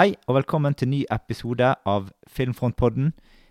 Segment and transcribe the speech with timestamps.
[0.00, 3.10] Hei, og velkommen til ny episode av Filmfrontpodden.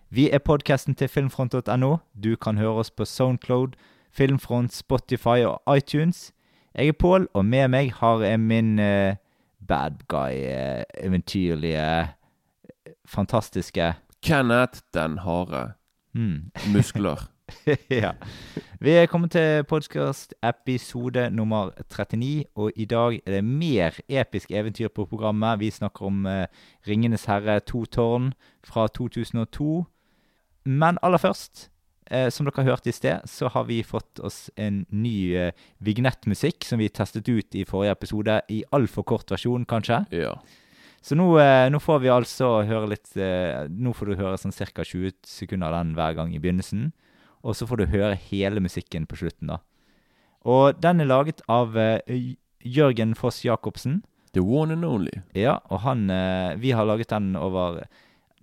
[0.09, 1.97] Vi er podkasten til filmfront.no.
[2.23, 3.75] Du kan høre oss på Soundcloud,
[4.09, 6.31] Filmfront, Spotify og iTunes.
[6.73, 9.13] Jeg er Pål, og med meg har jeg min uh,
[9.67, 12.07] bad guy, eh, eventyrlige,
[13.05, 13.93] fantastiske
[14.23, 15.73] Kenneth den harde.
[16.13, 16.49] Mm.
[16.73, 17.29] Muskler.
[18.03, 18.11] ja.
[18.79, 24.51] Vi er kommet til podkast episode nummer 39, og i dag er det mer episk
[24.51, 25.59] eventyr på programmet.
[25.59, 26.45] Vi snakker om eh,
[26.87, 29.83] Ringenes herre to tårn fra 2002.
[30.65, 31.69] Men aller først,
[32.11, 36.65] eh, som dere hørte i sted, så har vi fått oss en ny eh, vignettmusikk
[36.65, 40.05] som vi testet ut i forrige episode, i altfor kort versjon, kanskje.
[40.11, 40.37] Ja.
[41.01, 44.51] Så nå, eh, nå får vi altså høre litt eh, Nå får du høre sånn
[44.51, 44.83] ca.
[44.83, 46.89] 20 sekunder av den hver gang i begynnelsen.
[47.43, 49.59] Og så får du høre hele musikken på slutten, da.
[50.47, 54.01] Og den er laget av eh, Jørgen Foss Jacobsen.
[54.35, 55.21] The one and only.
[55.33, 57.79] Ja, og han eh, Vi har laget den over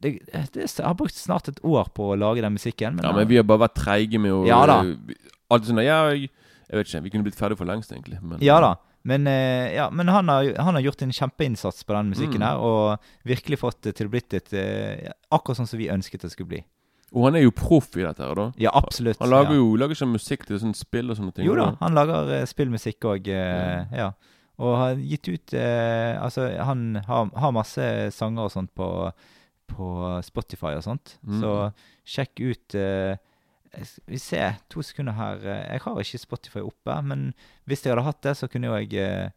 [0.02, 2.96] det, det, Jeg har brukt snart et år på å lage den musikken.
[2.96, 4.80] Men, Ja, men vi har bare vært treige med å Ja da.
[5.52, 6.28] Alt sånn ja, jeg,
[6.66, 8.18] jeg vet ikke, vi kunne blitt ferdig for lengst, egentlig.
[8.20, 8.74] Men, Ja da.
[9.06, 12.46] Men, eh, ja, men han, har, han har gjort en kjempeinnsats på den musikken Mm.
[12.48, 16.26] her, og virkelig fått det til å blitt et eh, Akkurat sånn som vi ønsket
[16.26, 16.64] det skulle bli.
[17.14, 18.46] Og han er jo proff i dette her, da.
[18.58, 19.20] Ja, absolutt.
[19.22, 19.60] Han lager ja.
[19.60, 21.46] jo lager ikke musikk til sånn spill og sånne ting.
[21.46, 24.08] Jo da, han lager uh, spillmusikk òg, uh, ja.
[24.56, 28.88] Og har gitt ut uh, Altså, han har, har masse sanger og sånt på,
[29.70, 29.88] på
[30.26, 31.18] Spotify og sånt.
[31.22, 31.38] mm.
[31.42, 31.54] Så
[32.06, 33.18] sjekk ut eh,
[34.06, 35.42] vi ser, to sekunder her.
[35.42, 37.26] eh, Jeg har ikke Spotify oppe, men
[37.66, 39.28] hvis jeg hadde hatt det, så kunne jo jeg eh,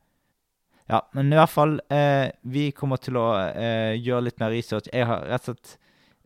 [0.90, 4.88] Ja, men i hvert fall eh, Vi kommer til å eh, gjøre litt mer research.
[4.94, 5.76] Jeg har rett og slett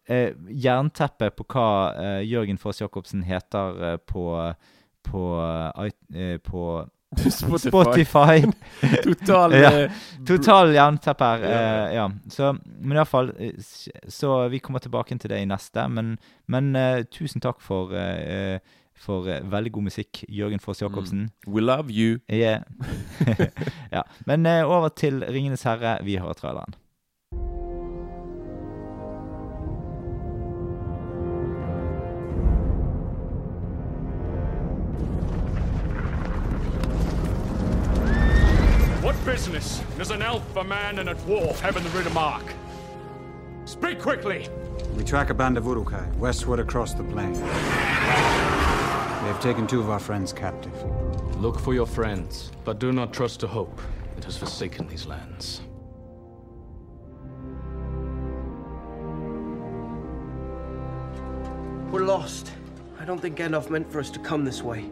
[0.07, 4.53] eh, jernteppe på hva eh, Jørgen Foss Jacobsen heter eh, på
[5.03, 5.21] på,
[5.77, 6.87] eh, eh, på
[7.29, 7.69] Spotify.
[7.69, 8.51] Spotify.
[9.03, 9.71] Total Ja.
[9.83, 9.91] eh,
[10.27, 11.43] Total jernteppe her.
[11.43, 11.57] Ja.
[11.87, 12.05] eh, ja.
[12.31, 13.33] Så, men iallfall
[14.07, 15.87] Så vi kommer tilbake til det i neste.
[15.89, 16.17] Men,
[16.47, 16.71] men
[17.11, 17.91] tusen takk for,
[18.95, 21.29] for veldig god musikk, Jørgen Foss Jacobsen.
[21.47, 22.19] We love you.
[22.31, 22.63] Yeah.
[23.91, 24.01] ja.
[24.25, 25.99] Men over til 'Ringenes herre'.
[26.03, 26.73] Vi hører traileren.
[39.33, 42.53] Business does an elf, a man, and a dwarf having in the Ritter Mark?
[43.65, 44.47] Speak quickly!
[44.95, 47.33] We track a band of Urukai westward across the plain.
[47.33, 47.49] They
[49.31, 50.71] have taken two of our friends captive.
[51.37, 53.81] Look for your friends, but do not trust to hope.
[54.17, 55.61] It has forsaken these lands.
[61.91, 62.51] We're lost.
[62.99, 64.85] I don't think Gandalf meant for us to come this way.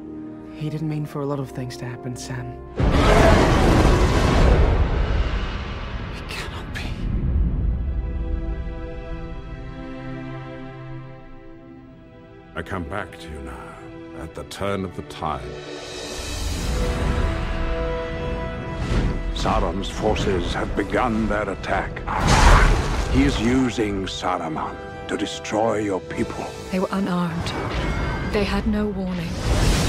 [0.55, 3.50] He didn't mean for a lot of things to happen, Sam.
[12.61, 15.41] I come back to you now, at the turn of the tide.
[19.33, 21.91] Sauron's forces have begun their attack.
[23.13, 24.77] He is using Saruman
[25.07, 26.45] to destroy your people.
[26.71, 27.47] They were unarmed.
[28.31, 29.33] They had no warning.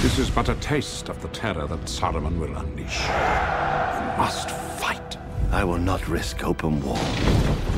[0.01, 3.01] This is but a taste of the terror that Saruman will unleash.
[3.03, 4.49] You must
[4.81, 5.19] fight.
[5.51, 6.99] I will not risk open war.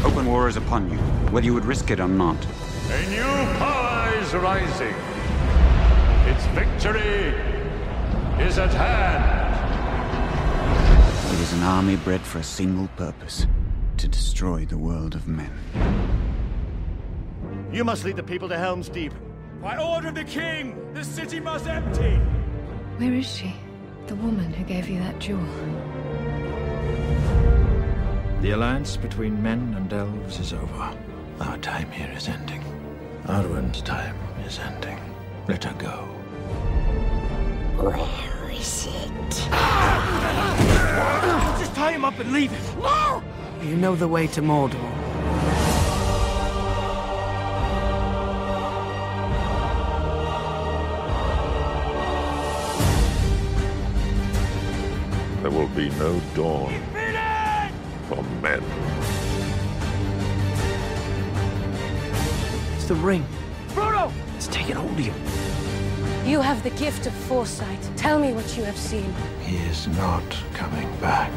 [0.04, 0.98] Open war is upon you,
[1.32, 2.36] whether you would risk it or not.
[2.90, 3.23] A new power
[4.34, 4.94] is rising.
[6.26, 7.34] Its victory
[8.44, 9.54] is at hand.
[11.34, 13.46] It is an army bred for a single purpose
[13.98, 15.52] to destroy the world of men.
[17.72, 19.12] You must lead the people to Helm's Deep.
[19.62, 22.16] By order of the king, the city must empty.
[22.98, 23.54] Where is she?
[24.06, 25.46] The woman who gave you that jewel.
[28.40, 30.96] The alliance between men and elves is over.
[31.40, 32.63] Our time here is ending.
[33.26, 34.98] Arwen's time is ending.
[35.48, 36.04] Let her go.
[37.80, 39.30] Where is it?
[41.58, 42.80] Just tie him up and leave him.
[42.82, 43.22] No!
[43.62, 44.78] You know the way to Mordor.
[55.40, 56.74] There will be no dawn
[58.08, 58.93] for men.
[62.84, 63.24] It's the ring.
[63.68, 64.12] Frodo!
[64.36, 65.14] It's taken hold of you.
[66.30, 67.78] You have the gift of foresight.
[67.96, 69.10] Tell me what you have seen.
[69.40, 70.22] He is not
[70.52, 71.32] coming back.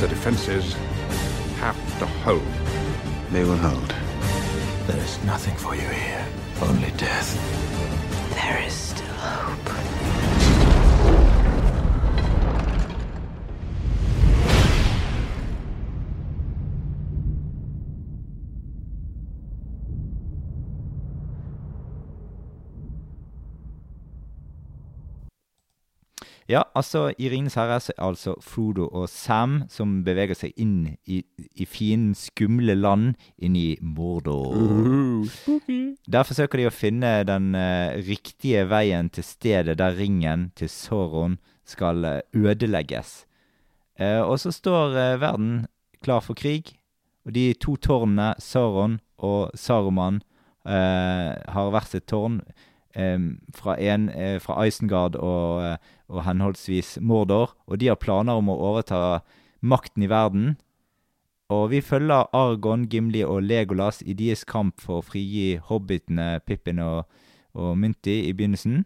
[0.00, 0.74] The defenses
[1.60, 2.42] have to hold.
[3.30, 3.94] They will hold.
[4.88, 6.26] There is nothing for you here.
[6.62, 7.30] Only death.
[8.34, 8.74] There is
[26.50, 30.96] Ja, altså I 'Ringenes herre' så er altså Frodo og Sam som beveger seg inn
[31.06, 31.20] i,
[31.54, 34.56] i fine, skumle land, inn i Mordor.
[36.10, 41.38] Der forsøker de å finne den uh, riktige veien til stedet der ringen til Sauron
[41.62, 43.26] skal eh, ødelegges.
[43.94, 45.68] Eh, og så står verden
[46.02, 46.74] klar for krig,
[47.22, 50.22] og de to tårnene, Sauron og Saruman,
[50.66, 52.42] har hvert sitt tårn.
[52.94, 55.76] Fra, en, eh, fra Isengard og, eh,
[56.08, 59.20] og henholdsvis Mordor, og de har planer om å overta
[59.62, 60.56] makten i verden.
[61.50, 66.78] Og vi følger Argon, Gimli og Legolas i deres kamp for å frigi hobbitene Pippin
[66.78, 67.06] og,
[67.54, 68.84] og Mynti i begynnelsen,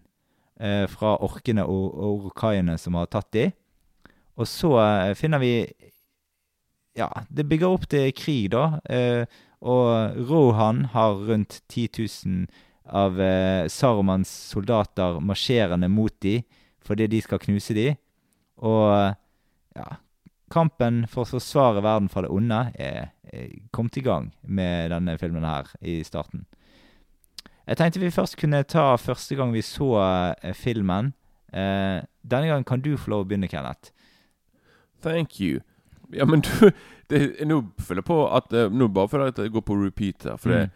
[0.60, 3.50] eh, fra orkene og, og orkaiene som har tatt de.
[4.36, 5.56] Og så eh, finner vi
[6.94, 8.78] Ja, det bygger opp til krig, da.
[8.86, 9.26] Eh,
[9.64, 12.46] og Rohan har rundt 10 000
[12.84, 16.42] av eh, Sarumans soldater marsjerende mot de
[16.84, 17.86] fordi de skal knuse de.
[18.60, 19.14] Og
[19.74, 19.86] ja,
[20.52, 25.16] kampen for å forsvare verden fra det onde er, er kommet i gang med denne
[25.20, 26.44] filmen her i starten.
[27.64, 29.94] Jeg tenkte vi først kunne ta første gang vi så
[30.44, 31.14] eh, filmen.
[31.48, 33.94] Eh, denne gangen kan du få lov å begynne, Kenneth.
[35.00, 35.62] Thank you.
[36.12, 36.70] Ja, men du
[37.10, 40.36] det, Nå føler jeg på at eh, Nå bare føler jeg går på repeat her.
[40.40, 40.68] For det,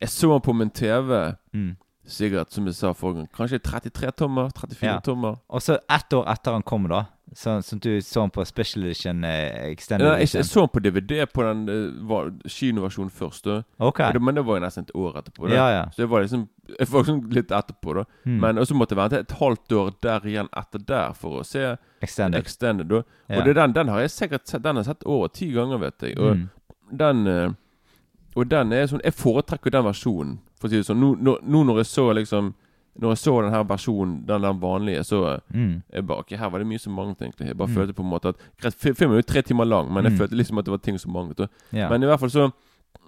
[0.00, 1.76] jeg så den på min TV Mm.
[2.06, 4.48] sikkert, som jeg sa forrige gang, kanskje 33 tommer?
[4.56, 4.98] 34 Ja.
[5.00, 5.36] tommer?
[5.48, 7.04] Og så ett år etter han kom, da.
[7.32, 10.68] Sånn som du så han på Special Edition eh, Extended ja, jeg, jeg så han
[10.68, 13.44] på DVD på den var- kinoversjonen først.
[13.44, 13.62] Da.
[13.78, 14.18] Okay.
[14.18, 15.48] Men det var jo nesten et år etterpå.
[15.48, 15.54] Da.
[15.54, 15.84] Ja, ja.
[15.90, 16.48] Så det var liksom
[16.78, 18.04] Jeg var liksom litt etterpå, da.
[18.26, 18.40] Mm.
[18.40, 21.76] Men også måtte jeg vente et halvt år der igjen etter der for å se
[22.02, 22.40] Extended.
[22.40, 23.02] Extended da.
[23.28, 23.38] Ja.
[23.38, 25.52] Og det er den, den har jeg sikkert sett Den har jeg sett over ti
[25.52, 26.18] ganger, vet jeg.
[26.18, 26.50] Og Mm.
[26.96, 27.50] den eh,
[28.36, 31.00] Og den er sånn Jeg foretrekker den versjonen, for å si det sånn.
[31.00, 32.54] Nå, nå, nå når jeg så liksom
[33.00, 35.82] Når jeg så den her versjonen, den, den vanlige, så Mm.
[35.92, 37.46] jeg bare, okay, Her var det mye som manglet, egentlig.
[37.46, 37.74] Jeg bare Mm.
[37.76, 40.18] følte på en måte at Greit, filmen er jo tre timer lang, men jeg Mm.
[40.18, 41.48] følte liksom at det var ting som manglet.
[41.72, 41.88] Ja.
[41.88, 42.52] Men i hvert fall så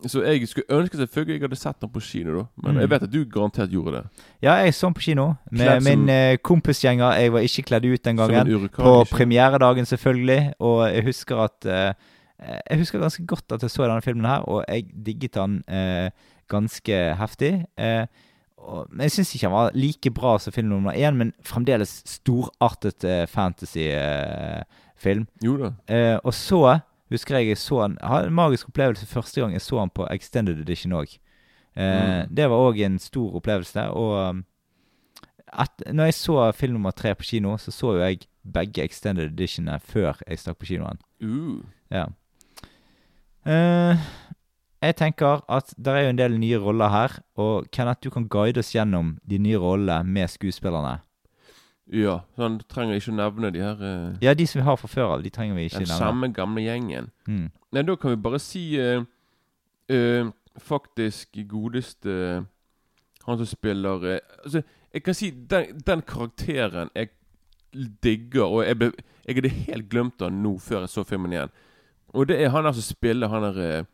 [0.06, 2.46] Så jeg skulle ønske selvfølgelig jeg hadde sett den på kino, da.
[2.62, 2.80] Men Mm.
[2.80, 4.04] jeg vet at du garantert gjorde det.
[4.42, 7.18] Ja, jeg så den på kino med min uh, kompisgjenger.
[7.18, 8.46] Jeg var ikke kledd ut den gangen.
[8.46, 9.16] urkan, På ikke?
[9.16, 10.54] premieredagen, selvfølgelig.
[10.60, 11.92] Og jeg husker at eh,
[12.40, 16.10] Jeg husker ganske godt at jeg så denne filmen her, og jeg digget den eh,
[16.50, 17.64] ganske heftig.
[17.78, 18.06] Eh,
[18.62, 22.02] og, men jeg syns ikke han var like bra som film nummer én, men fremdeles
[22.06, 25.26] storartet eh, fantasyfilm.
[25.44, 25.72] Jo da.
[25.88, 26.78] Eh, og så
[27.12, 29.90] husker jeg jeg så han Jeg hadde en magisk opplevelse første gang jeg så han
[29.90, 31.18] på Extended Edition òg.
[31.76, 32.34] Eh, Mm.
[32.36, 33.80] Det var òg en stor opplevelse.
[33.90, 34.42] Og
[35.60, 38.18] et, når jeg så film nummer tre på kino, så så jo jeg
[38.52, 40.98] begge Extended Editionene før jeg stakk på kinoen.
[41.22, 41.62] Uh.
[41.90, 42.06] Ja.
[43.46, 44.02] Eh,
[44.82, 48.28] jeg tenker at det er jo en del nye roller her, og Kenneth, du kan
[48.30, 51.00] guide oss gjennom de nye rollene med skuespillerne.
[51.92, 54.76] Ja, så han trenger ikke å nevne de her eh, Ja, de som vi har
[54.78, 55.98] fra før av, de trenger vi ikke Den nevne.
[55.98, 57.08] samme gamle gjengen.
[57.26, 57.48] Mm.
[57.74, 59.02] Nei, da kan vi bare si eh,
[59.90, 60.30] eh,
[60.62, 62.14] Faktisk godeste
[63.26, 64.62] Han som spiller eh, Altså,
[64.94, 67.10] jeg kan si den, den karakteren jeg
[68.04, 68.90] digger, og jeg, ble,
[69.26, 71.52] jeg hadde helt glemt han nå før jeg så filmen igjen.
[72.14, 73.84] Og det er han der som spiller han der eh,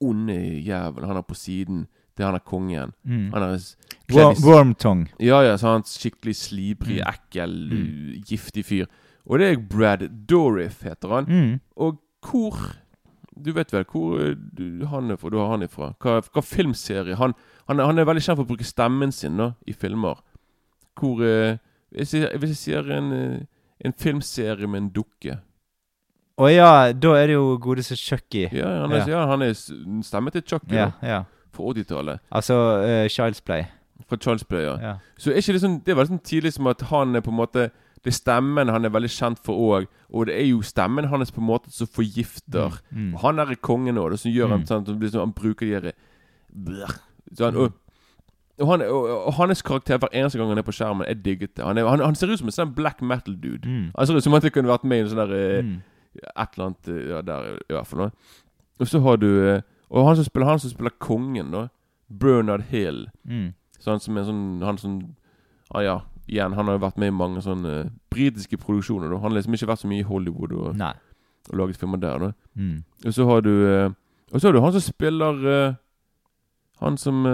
[0.00, 1.06] onde jævelen.
[1.08, 2.92] Han er på siden til han er kongen.
[3.04, 3.32] Mm.
[3.32, 3.76] Han er s-
[4.12, 7.08] Worm, kledd i- Ja, ja, så han er skikkelig slibrig, Mm.
[7.14, 8.22] ekkel, Mm.
[8.28, 8.86] giftig fyr.
[9.26, 11.24] Og det er Brad Dorif, heter han.
[11.28, 11.60] Mm.
[11.76, 12.56] Og hvor
[13.44, 15.28] Du vet vel hvor uh, du, han er fra?
[15.28, 15.92] Du har han ifra?
[16.00, 17.16] Hva, hva filmserie?
[17.16, 17.32] Han,
[17.68, 20.20] han, er- han er veldig kjent for å bruke stemmen sin da, i filmer.
[21.00, 21.56] Hvor uh,
[21.90, 23.40] hvis, jeg, hvis jeg sier en, uh,
[23.84, 25.40] en filmserie med en dukke
[26.36, 28.48] Å ja, da er det jo godeste Chucky.
[28.50, 29.20] Ja, han er, ja.
[29.30, 29.52] han er
[30.02, 31.20] stemme til Chucky Ja, ja.
[31.54, 32.18] fra 80-tallet.
[32.34, 33.68] Altså uh, Child's Play.
[34.10, 34.74] Fra Child's Play, ja.
[34.82, 34.94] Ja.
[35.16, 37.38] Så er ikke det sånn Det var sånn tidlig som at han er på en
[37.38, 37.68] måte
[38.02, 41.30] Det er stemmen han er veldig kjent for òg, og det er jo stemmen hans
[41.32, 42.74] på en måte som forgifter.
[42.90, 43.14] Mm, mm.
[43.22, 44.66] Han er kongen òg, som gjør han Mm.
[44.68, 45.94] sånn liksom, Han bruker de her
[47.38, 47.72] sånn, og,
[48.60, 51.58] og, han, og, og hans karakter hver eneste gang han er på skjermen, er digget.
[51.58, 53.64] Han, er, han, han ser ut som en sånn black metal-dude.
[53.66, 53.88] Mm.
[53.96, 55.80] Han ser ut som det kunne vært med i en sånn der eh, Mm.
[56.22, 57.98] Et eller annet eh, Ja, der i hvert fall.
[57.98, 58.10] da.
[58.80, 61.66] Og så har du eh, Og han som spiller Han som spiller kongen, da.
[62.08, 63.08] Bernard Hill.
[63.24, 63.52] Mm.
[63.78, 64.98] Så han som er sånn Han som
[65.74, 65.96] ah, Ja,
[66.28, 69.08] igjen, han har jo vært med i mange sånne uh, britiske produksjoner.
[69.10, 70.78] da Han har liksom ikke vært så mye i Hollywood og,
[71.50, 72.18] og laget filmer der.
[72.18, 72.84] da Mm.
[73.06, 73.90] Og så har du eh,
[74.32, 75.76] Og så har du han som spiller
[76.80, 77.24] Han som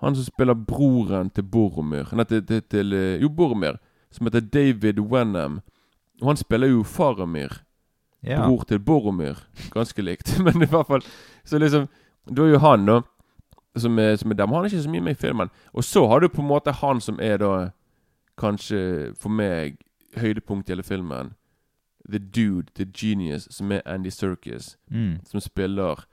[0.00, 3.76] Han som spiller broren til Boromir Nei, til, til, til Jo, Boromir.
[4.10, 5.60] Som heter David Wenham.
[6.20, 7.60] Og han spiller jo Faramir.
[8.22, 8.46] Ja.
[8.46, 9.38] Bror til Boromir.
[9.72, 10.38] Ganske likt.
[10.44, 11.00] Men i hvert fall
[11.44, 11.86] Så liksom
[12.34, 12.98] Da er jo han, da,
[13.76, 14.48] som er, som er dem.
[14.52, 15.48] Han er ikke så mye med i filmen.
[15.72, 17.70] Og så har du på en måte han som er da
[18.38, 19.76] Kanskje for meg
[20.16, 21.32] høydepunkt i hele filmen.
[22.08, 25.18] The Dude, The Genius, som er Andy Serkis, Mm.
[25.24, 26.04] som spiller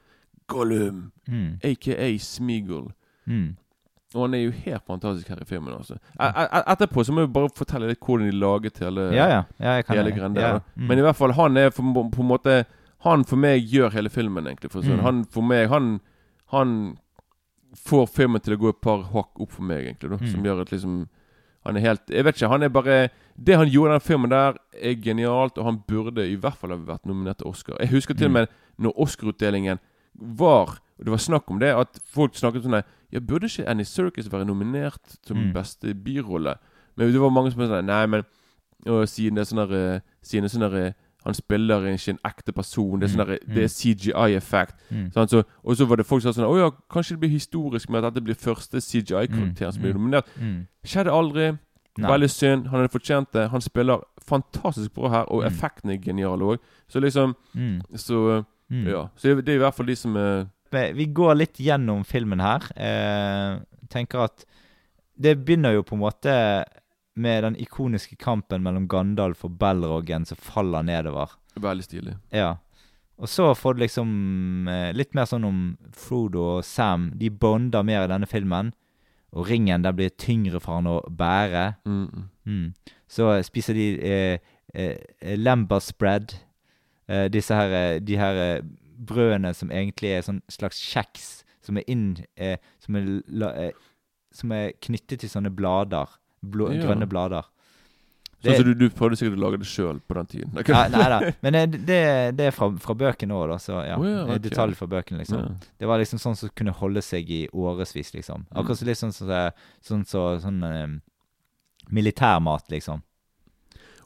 [0.48, 1.60] Gollum, Mm.
[1.64, 2.92] aka Smeagol.
[3.26, 3.56] Mm.
[4.16, 5.74] Og han er jo helt fantastisk her i filmen.
[5.74, 5.98] Også.
[6.20, 9.42] e e Etterpå så må vi bare fortelle litt hvordan de laget hele Ja, ja.
[9.60, 10.62] ja hele greien der.
[10.76, 10.88] Mm.
[10.88, 12.66] Men i hvert fall, han er for, på en måte
[13.04, 14.72] Han for meg gjør hele filmen, egentlig.
[14.72, 15.00] For sånn.
[15.00, 15.04] Mm.
[15.04, 16.00] Han for meg Han
[16.54, 16.98] Han
[17.76, 20.10] får filmen til å gå et par hakk opp for meg, egentlig.
[20.10, 20.46] Da, Som Mm.
[20.46, 21.08] gjør at liksom
[21.66, 24.30] Han er helt Jeg vet ikke, han er bare Det han gjorde i den filmen
[24.30, 27.76] der, er genialt, og han burde i hvert fall ha vært nominert til Oscar.
[27.80, 28.34] Jeg husker til og Mm.
[28.34, 28.48] med
[28.80, 29.80] når Oscar-utdelingen
[30.18, 33.86] var Og det var snakk om det, at folk snakket sånn Ja, burde ikke Annie
[33.86, 35.54] Circus være nominert som Mm.
[35.54, 36.58] beste birolle?
[36.98, 38.24] Men det var mange som sa nei, men
[38.86, 40.94] og siden det er sånn der, eh, Siden det er sånn der, eh,
[41.26, 43.00] Han spiller ikke en ekte person.
[43.00, 43.54] Det er, sånn der, Mm.
[43.56, 44.76] det er CGI-effekt.
[44.92, 45.12] Mm.
[45.14, 47.30] Sånn, så, og så var det folk som sa sånn Å ja, kanskje det blir
[47.30, 50.00] historisk med at dette blir første CGI-karakteren som blir Mm.
[50.00, 50.26] nominert.
[50.40, 50.68] Mm.
[50.86, 51.60] Skjedde aldri.
[51.98, 52.10] Nei.
[52.12, 52.68] Veldig synd.
[52.68, 53.50] Han hadde fortjent det.
[53.50, 56.60] Han spiller fantastisk bra her, og effekten er genial òg.
[56.90, 57.36] Så liksom.
[57.96, 59.08] Så ja.
[59.18, 62.66] Så det, er i hvert fall de som er Vi går litt gjennom filmen her.
[62.76, 63.60] Eh,
[63.90, 64.46] tenker at
[65.18, 66.34] Det begynner jo på en måte
[67.18, 71.32] med den ikoniske kampen mellom Gandalf og Balrogen som faller nedover.
[71.56, 72.14] veldig stilig.
[72.30, 72.58] Ja.
[73.18, 75.62] Og så får du liksom eh, litt mer sånn om
[75.98, 77.10] Frodo og Sam.
[77.18, 78.70] De bonder mer i denne filmen.
[79.34, 81.72] Og ringen den blir tyngre for han å bære.
[81.86, 82.04] Mm.
[82.06, 82.28] mm.
[82.48, 82.68] Mm.
[83.08, 86.36] Så spiser de eh, eh, lember spread.
[87.08, 88.62] Eh, disse her, eh, de her eh,
[88.98, 91.28] brødene som egentlig er sånn slags kjeks,
[91.62, 93.72] som er inn eh, som, er, la, eh,
[94.34, 96.08] som er knyttet til sånne blader.
[96.42, 96.84] Blå, Ja.
[96.86, 97.46] Grønne blader.
[98.44, 100.52] Det, så, så du, du prøvde sikkert å lage det sjøl på den tiden.
[100.70, 101.18] Ja, nei da.
[101.42, 101.98] Men eh, det,
[102.38, 103.58] det er fra, fra bøkene òg, da.
[103.58, 103.96] Så ja.
[103.98, 104.44] Oh, ja, Det er.
[104.46, 105.42] Detaljer fra bøkene, liksom.
[105.42, 105.72] Ja.
[105.82, 108.46] Det var liksom sånn som kunne holde seg i årevis, liksom.
[108.46, 108.54] Mm.
[108.62, 109.42] Akkurat litt sånn som så,
[109.90, 110.86] sånn, så, sånn eh,
[111.90, 113.02] militærmat, liksom.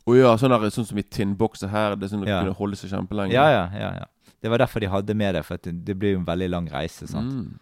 [0.07, 1.93] Å ja, sånn, der, sånn som i tinnbokser her.
[1.99, 2.39] Det er sånn at Ja.
[2.41, 3.35] kunne holde seg kjempelenge.
[3.35, 4.07] Ja, ja, ja, ja.
[4.41, 7.07] Det var derfor de hadde med det, for det, blir jo en veldig lang reise.
[7.07, 7.33] sant?
[7.33, 7.59] Mm.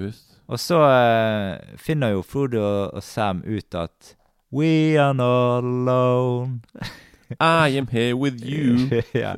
[0.00, 0.36] Visst.
[0.48, 4.14] Og så uh, finner jo Frodo og, Sam ut at
[4.54, 6.60] We are not alone.
[7.40, 8.88] I am here with you.
[9.14, 9.34] ja.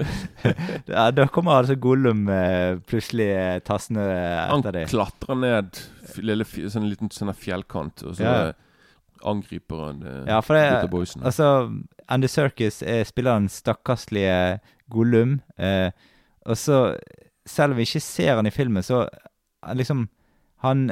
[0.88, 4.02] ja, Da kommer altså Gollum uh, plutselig eh, tassende
[4.50, 4.88] Han etter dem.
[4.90, 5.80] klatrer ned
[6.20, 8.52] lille, sånn liten sånn fjellkant, og så Ja.
[9.24, 11.22] angriper han uh, Ja, for det, Boysen.
[11.24, 11.70] altså,
[12.08, 15.40] Andy eh, spiller den stakkarslige Gollum.
[15.56, 15.90] Eh,
[16.46, 16.96] og så,
[17.46, 20.08] selv om vi ikke ser han i filmen, så eh, liksom
[20.64, 20.86] Han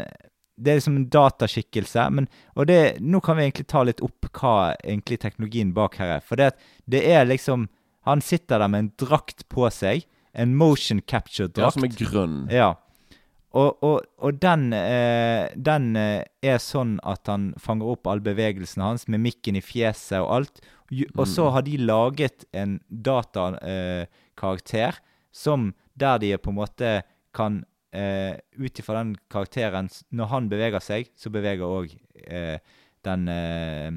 [0.57, 2.11] Det er liksom en dataskikkelse.
[2.15, 6.13] Men, og det, nå kan vi egentlig ta litt opp hva egentlig teknologien bak her
[6.19, 6.21] er.
[6.23, 6.53] For det,
[6.87, 7.69] det er liksom
[8.07, 10.05] Han sitter der med en drakt på seg.
[10.35, 11.59] En motion capture-drakt.
[11.65, 12.37] Ja, som er grønn.
[12.53, 12.75] Ja.
[13.55, 18.83] Og, og, og den, eh, den eh, er sånn at han fanger opp alle bevegelsene
[18.85, 20.61] hans, med mikken i fjeset og alt.
[21.17, 21.53] Og så Mm.
[21.55, 25.01] har de laget en datakarakter eh,
[25.35, 26.91] som der de på en måte
[27.35, 31.91] kan eh, Ut ifra den karakteren Når han beveger seg, så beveger òg
[32.27, 32.59] eh,
[33.05, 33.91] den eh,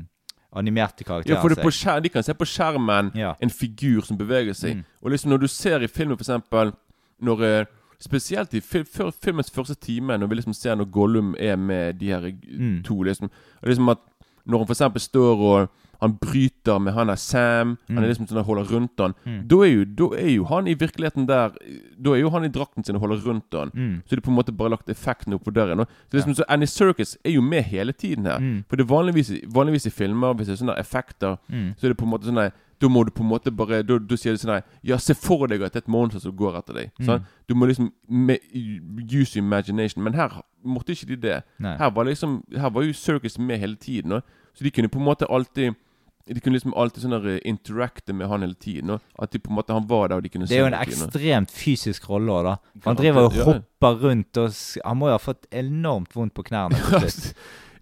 [0.57, 1.35] animerte karakteren seg.
[1.37, 3.35] Ja, for det på skjer, De kan se på skjermen Ja.
[3.41, 4.77] en figur som beveger seg.
[4.79, 4.83] Mm.
[5.03, 6.73] Og liksom når du ser i filmen, for eksempel
[7.21, 7.65] når eh,
[7.99, 12.11] Spesielt i fil filmens første time, når vi liksom ser når Gollum er med de
[12.13, 12.83] her Mm.
[12.85, 13.29] to liksom,
[13.65, 13.97] liksom at
[14.45, 15.69] Når han for eksempel står og
[16.01, 18.03] han bryter med han der Sam Han Mm.
[18.03, 19.47] er liksom sånn holder rundt han Mm.
[19.47, 21.51] da, er jo, da er jo han i virkeligheten der
[21.99, 23.71] Da er jo han i drakten sin og holder rundt han.
[23.73, 24.03] Mm.
[24.05, 25.85] Så det er på en måte bare lagt effekten opp på døren.
[26.11, 28.39] Så liksom, så Annie Circus er jo med hele tiden her.
[28.39, 28.63] Mm.
[28.69, 31.75] For det er vanligvis, vanligvis i filmer, hvis det er sånne effekter, Mm.
[31.77, 33.97] så er det på en måte sånn Da må du på en måte bare Da,
[33.97, 36.57] da sier du sånn Ja, se for deg at det er et monster som går
[36.59, 36.91] etter deg.
[36.99, 37.05] Mm.
[37.07, 37.25] Sånn?
[37.47, 38.37] Du må liksom me,
[39.11, 40.03] use imagination.
[40.03, 41.43] Men her måtte ikke de det.
[41.59, 41.75] Nei.
[41.77, 44.11] Her var liksom Her var jo Circus med hele tiden.
[44.11, 44.23] Og,
[44.55, 45.75] så de kunne på en måte alltid
[46.27, 48.89] De kunne liksom alltid sånn der, eh, interacte med han hele tiden.
[48.91, 50.65] Og at de på en måte han var der, og de kunne se Det er
[50.65, 52.55] jo en ekstremt fysisk rolle òg, da.
[52.81, 54.51] For han driver og hopper rundt, og
[54.85, 56.75] han må jo ha fått enormt vondt på knærne.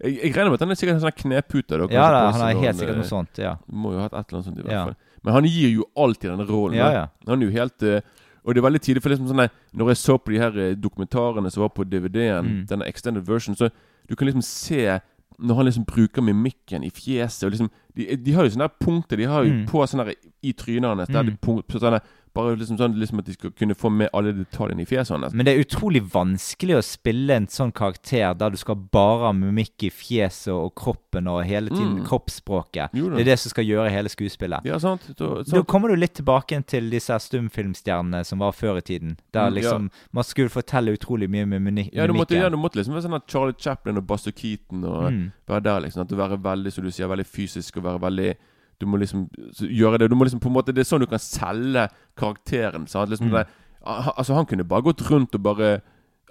[0.02, 1.78] jeg, jeg regner med at han er sikkert en sånn knepute.
[1.80, 3.38] Da, Ja da, han er helt sikkert eh, noe sånt.
[3.42, 3.56] ja.
[3.66, 4.96] Må jo ha hatt et eller annet sånt i hvert fall.
[5.26, 6.76] Men han gir jo alltid denne rollen.
[6.78, 7.04] Ja, ja.
[7.26, 8.00] Han er jo helt eh,
[8.46, 11.50] Og det er veldig tidlig, for liksom sånn når jeg så på de her dokumentarene
[11.50, 12.66] som var på DVD-en, Mm.
[12.70, 13.72] denne extended version, så
[14.06, 15.00] du kan liksom se
[15.38, 18.84] når han liksom bruker mimikken i fjeset og liksom De, de har jo sånne der
[18.84, 19.66] punkter De har jo Mm.
[19.66, 21.08] på sånne der, i trynet hans.
[21.08, 21.30] Der Mm.
[21.30, 22.00] de punkt, sånne,
[22.36, 25.34] bare liksom sånn liksom at de skal kunne få med alle detaljene i fjeset hans.
[25.34, 29.32] Men det er utrolig vanskelig å spille en sånn karakter der du skal bare ha
[29.32, 32.06] mimikk i fjeset og kroppen og hele tiden Mm.
[32.06, 32.92] kroppsspråket.
[32.92, 34.64] Det er det som skal gjøre hele skuespillet.
[34.68, 35.02] Ja, sant?
[35.16, 35.66] Da, Da sant?
[35.66, 39.16] kommer du litt tilbake til disse stumfilmstjernene som var før i tiden.
[39.32, 40.06] Der liksom ja.
[40.12, 43.02] man skulle fortelle utrolig mye med mini- Ja, du måtte, ja, du måtte liksom være
[43.08, 45.32] sånn at Charlie Chaplin og Buster Keaton og Mm.
[45.48, 46.00] være der, liksom.
[46.02, 48.36] At du være veldig, som du sier, veldig fysisk og være veldig
[48.80, 49.28] Du må liksom
[49.60, 52.86] gjøre det Du må liksom på en måte Det er sånn du kan selge karakteren.
[52.88, 53.10] Sant?
[53.10, 53.32] Liksom Mm.
[53.32, 53.46] det,
[53.84, 55.80] ah, altså Han kunne bare gått rundt og bare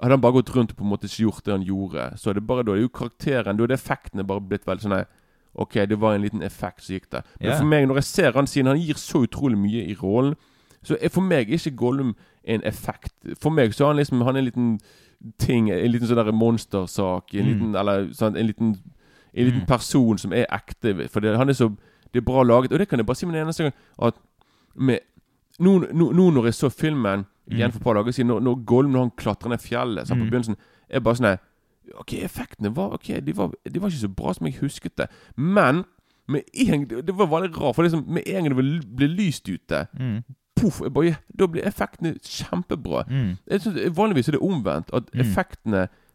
[0.01, 2.29] Hadde han bare gått rundt og på en måte ikke gjort det han gjorde, så
[2.29, 5.05] er det bare da er jo karakteren Da er det effektene bare blitt veldig sånn
[5.57, 7.21] Ok, det var en liten effekt, så gikk det.
[7.39, 7.57] Men yeah.
[7.59, 10.35] for meg, når jeg ser han siden han gir så utrolig mye i rollen,
[10.83, 13.13] så er for meg ikke Gollum en effekt.
[13.39, 14.79] For meg så er han liksom Han er en liten
[15.39, 17.53] ting, en liten sånn der monstersak, en Mm.
[17.53, 18.75] liten Eller sånn, en liten
[19.33, 19.67] En liten Mm.
[19.67, 21.09] person som er ekte.
[21.09, 21.69] For det, han er så
[22.15, 22.71] Det er bra laget.
[22.73, 23.73] Og det kan jeg bare si med en eneste gang
[24.07, 24.15] at
[24.75, 24.99] med,
[25.59, 27.71] nå, nå, nå når jeg så filmen igjen Mm.
[27.73, 30.25] for et par dager siden, når, når Gollum når han klatrer ned fjellet sånn, på
[30.25, 30.31] Mm.
[30.31, 30.55] begynnelsen,
[30.89, 31.37] er bare sånn
[31.99, 35.05] Ok, effektene var Ok, de var, de var ikke så bra som jeg husket det.
[35.37, 35.83] Men
[36.27, 39.87] med en, det var veldig rart, for liksom, med en gang det ble, lyst ute
[39.99, 40.23] Mm.
[40.55, 40.79] Poff,
[41.37, 43.03] Da blir effektene kjempebra.
[43.09, 43.37] Mm.
[43.51, 44.89] Jeg synes, vanligvis er det omvendt.
[44.93, 45.19] At Mm.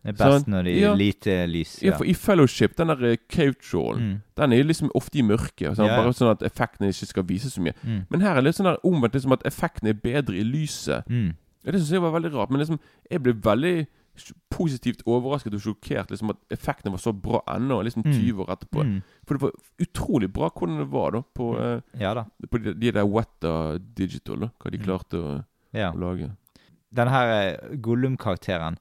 [0.03, 0.93] Det er best sånn, når de Ja.
[0.93, 1.83] er lite lys.
[1.83, 1.97] ja.
[1.97, 4.23] for I Fellowship, den der cave-trollen, Mm.
[4.37, 5.77] den er liksom ofte i mørket.
[5.77, 6.03] Sånn, Ja, ja.
[6.03, 7.75] Bare sånn at effektene ikke skal vise så mye.
[7.85, 8.07] Mm.
[8.11, 11.05] Men her er det litt sånn der omvendt, liksom at effektene er bedre i lyset.
[11.09, 11.35] Mm.
[11.65, 12.51] Ja, det synes jeg var veldig rart.
[12.51, 12.79] Men liksom,
[13.11, 13.87] jeg ble veldig
[14.51, 18.13] positivt overrasket og sjokkert liksom at effektene var så bra ennå, liksom Mm.
[18.13, 18.83] 20 år etterpå.
[18.85, 19.03] Mm.
[19.27, 22.25] For det var utrolig bra hvordan det var da på, eh, Ja da.
[22.51, 24.51] på de, de der Wetta Digital, da.
[24.61, 24.85] Hva de Mm.
[24.85, 25.93] klarte å, Ja.
[25.93, 26.31] å lage.
[26.93, 28.77] Den her eh, Gollum-karakteren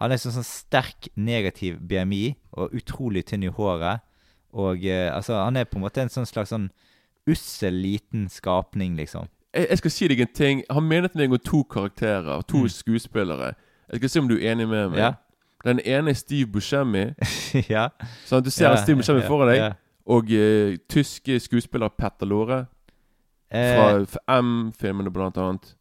[0.00, 4.02] Han er sånn, sånn sterk negativ BMI og utrolig tynn i håret.
[4.52, 6.70] Og eh, altså, han er på en måte en sånn slags sånn
[7.28, 9.26] ussel liten skapning, liksom.
[9.56, 10.60] Jeg, jeg skal si deg en ting.
[10.70, 12.68] Han minnet meg om to karakterer, to Mm.
[12.68, 13.54] skuespillere.
[13.92, 14.98] Jeg skal se om du er enig med meg.
[15.00, 15.12] Ja.
[15.64, 17.06] Den ene er Steve Buscemi.
[17.72, 17.88] ja.
[18.28, 19.58] Sånn, du ser Ja, Steve Buscemi ja, foran deg.
[19.58, 19.72] ja.
[20.06, 22.66] Og eh, tyske skuespiller Petter Lore.
[23.50, 25.72] Fra Eh, M-filmene, blant annet.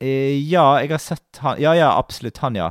[0.00, 2.70] eh, ja, jeg har sett han Ja, ja, absolutt han, ja.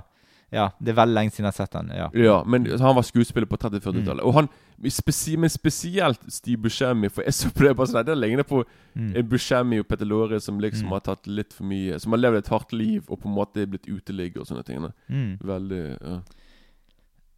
[0.52, 1.92] Ja, Det er veldig lenge siden jeg har sett han.
[1.94, 2.08] Ja.
[2.18, 4.24] Ja, men han var skuespiller på 30-40-tallet.
[4.24, 4.28] Mm.
[4.28, 4.48] Og han,
[4.90, 8.64] spesi men spesielt Steve Buscemi, for jeg så på det bare sånn Det ligner på
[8.96, 9.14] Mm.
[9.30, 10.92] Buscemi og Petter Lore som liksom Mm.
[10.92, 13.68] har tatt litt for mye Som har levd et hardt liv og på en måte
[13.70, 14.82] blitt uteligger og sånne ting.
[15.08, 15.38] Mm.
[15.40, 16.22] Veldig ja.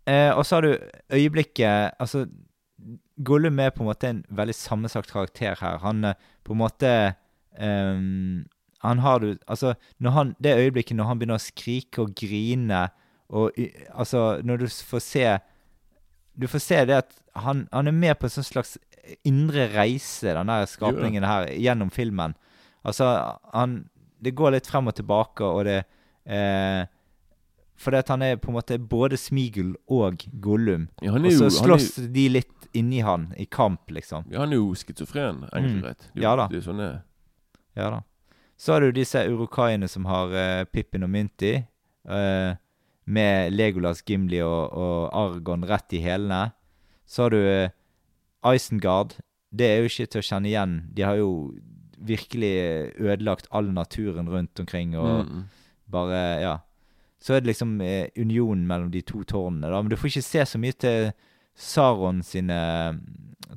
[0.07, 0.77] Eh, og så har du
[1.13, 2.25] øyeblikket Altså,
[3.23, 5.77] Gollum er på en måte en veldig sammensagt karakter her.
[5.83, 7.15] Han eh, på en måte
[7.59, 8.45] um,
[8.81, 12.87] Han har du Altså, han, det øyeblikket når han begynner å skrike og grine
[13.31, 13.51] og
[13.95, 15.25] Altså, når du får se
[16.37, 18.77] Du får se det at han, han er med på en sånn slags
[19.27, 22.35] indre reise, den der skapningen her, gjennom filmen.
[22.85, 23.07] Altså,
[23.53, 23.89] han
[24.21, 25.83] Det går litt frem og tilbake, og det
[26.27, 26.85] eh,
[27.81, 30.83] fordi at han er på en måte både Smigel og Gollum.
[31.01, 34.23] Ja, og så jo- slåss de litt inni han, i kamp, liksom.
[34.29, 35.81] ja, han er jo schizofren, enkelt Mm.
[35.81, 36.01] greit.
[36.15, 36.47] Er Ja da.
[36.47, 37.01] Det er sånn det.
[37.75, 38.01] Ja da.
[38.57, 41.65] Så har du disse urokaiene som har uh, Pippin og Mynti.
[42.07, 42.55] eh,
[43.05, 46.51] med Legolas, Gimli og, og Argon rett i hælene.
[47.07, 47.69] Så har du eh,
[48.55, 49.15] Isengard.
[49.51, 50.75] Det er jo ikke til å kjenne igjen.
[50.95, 51.31] De har jo
[52.01, 52.53] virkelig
[52.97, 55.43] ødelagt all naturen rundt omkring og Mm.
[55.91, 56.57] bare Ja.
[57.21, 59.81] Så er det liksom eh, unionen mellom de to tårnene, da.
[59.81, 61.11] Men du får ikke se så mye til
[61.53, 62.57] Saron sine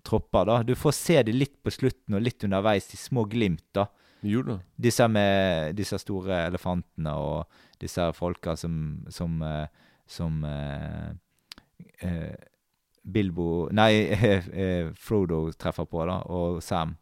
[0.05, 0.63] tropper, da.
[0.63, 3.87] Du får se de litt på slutten og litt underveis, de små glimt, da.
[4.25, 4.59] Jo da.
[4.81, 7.47] Disse med disse store elefantene og
[7.85, 9.69] disse folka som Som, eh,
[10.07, 11.13] som eh,
[12.01, 12.35] eh,
[13.05, 14.17] Bilbo Nei,
[15.05, 16.97] Frodo treffer på, da, og Sam.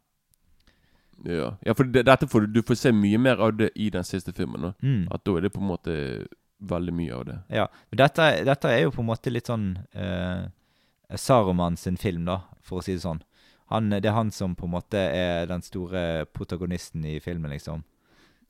[1.25, 3.89] Ja, ja for det, dette får du, du får se mye mer av det i
[3.95, 4.73] den siste filmen.
[4.83, 5.07] Mm.
[5.15, 5.95] At da er det på en måte
[6.63, 7.39] veldig mye av det.
[7.55, 7.69] Ja.
[7.91, 10.49] Men dette, dette er jo på en måte litt sånn eh,
[11.19, 13.23] Saruman sin film, da, for å si det sånn.
[13.73, 17.85] Han, det er han som på en måte er den store protagonisten i filmen, liksom.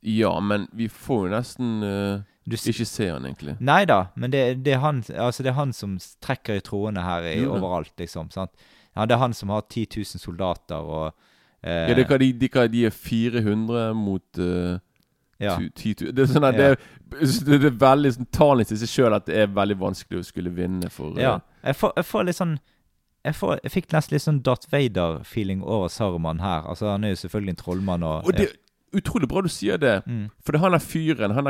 [0.03, 3.55] Ja, men vi får jo nesten uh, Du ikke se han, egentlig.
[3.63, 7.05] Nei da, men det, det, er han, altså det er han som trekker i trådene
[7.07, 8.33] her i, Jo overalt, liksom.
[8.35, 8.51] sant?
[8.97, 12.33] Ja, det er han som har 10 000 soldater og uh, Ja, det kan, de,
[12.33, 14.81] de, kan, de er 400 mot uh,
[15.39, 15.55] Ja.
[15.59, 16.83] 10 000 Det er sånn at det, er,
[17.47, 20.51] det er veldig sånn Tallene i seg sjøl at det er veldig vanskelig å skulle
[20.55, 21.39] vinne for Ja.
[21.63, 22.59] Jeg får, jeg får litt sånn
[23.23, 26.65] jeg, får, jeg fikk nesten litt sånn Darth Vader-feeling over Saruman her.
[26.67, 28.49] Altså, Han er jo selvfølgelig en trollmann og, Og det
[28.95, 30.03] utrolig bra du sier det.
[30.07, 30.29] Mm.
[30.43, 31.47] For det er han der fyren Han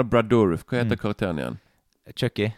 [0.00, 0.64] er, Brad Dourif.
[0.64, 1.00] Hva heter Mm.
[1.02, 1.58] karakteren igjen?
[2.16, 2.50] Chucky.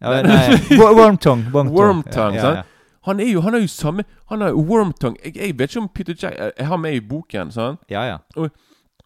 [0.00, 1.50] Ja, nei, Wo- Wormtongue.
[1.52, 2.62] Wormtongue, ja, ja.
[3.06, 5.16] Han er jo han er jo samme Han er Wormtongue.
[5.24, 7.80] Jeg, jeg vet ikke om Peter Jack Jeg har med i boken, sant?
[7.90, 8.16] Ja, ja.
[8.36, 8.50] Og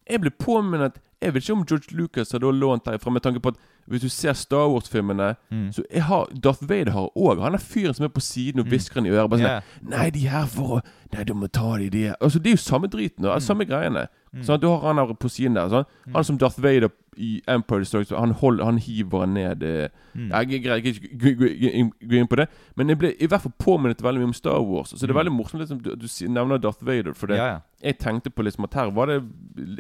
[0.09, 3.49] jeg ble påminnet Jeg vet ikke om George Lucas Har lånt derfra, med tanke på
[3.49, 3.57] at
[3.89, 5.73] Hvis du ser Star Wars-filmene, Mm.
[5.73, 8.67] så jeg har Darth Vader har òg Han er fyren som er på siden og
[8.67, 9.07] hvisker mm.
[9.07, 9.31] i øret.
[9.31, 9.63] Bare sånn yeah.
[9.83, 10.81] Nei, de her for å
[11.13, 13.25] Nei, du må ta de der Altså, Det er jo samme driten.
[13.25, 14.09] og Samme greiene.
[14.35, 14.43] Mm.
[14.45, 15.69] Sånn Du har han her på siden der.
[15.73, 15.87] Sånn.
[16.13, 19.89] Han som Darth Vader i Empire Strikes Han, hold, han hiver han ned eh.
[20.15, 20.29] Mm.
[20.31, 24.21] Jeg greier ikke gå- inn på det, men jeg ble i hvert fall påminnet veldig
[24.21, 24.91] mye om Star Wars.
[24.91, 25.25] Så det er Mm.
[25.25, 27.59] veldig morsomt liksom, du, du nevner Darth Vader, for det, Ja, ja.
[27.83, 29.23] jeg tenkte på liksom at her var det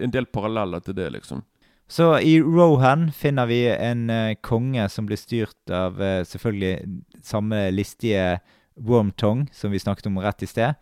[0.02, 1.42] en del paralleller til det, liksom.
[1.88, 7.70] Så i Rohan finner vi en eh, konge som blir styrt av eh, selvfølgelig samme
[7.72, 8.38] listige
[8.76, 10.76] Wormtong som vi snakket om rett i sted.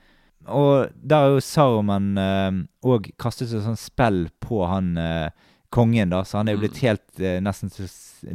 [0.47, 2.11] Og der har jo Saruman
[2.87, 5.31] òg kastet et sånt spill på han eh,
[5.75, 7.71] kongen, da, så han er jo blitt helt eh, nesten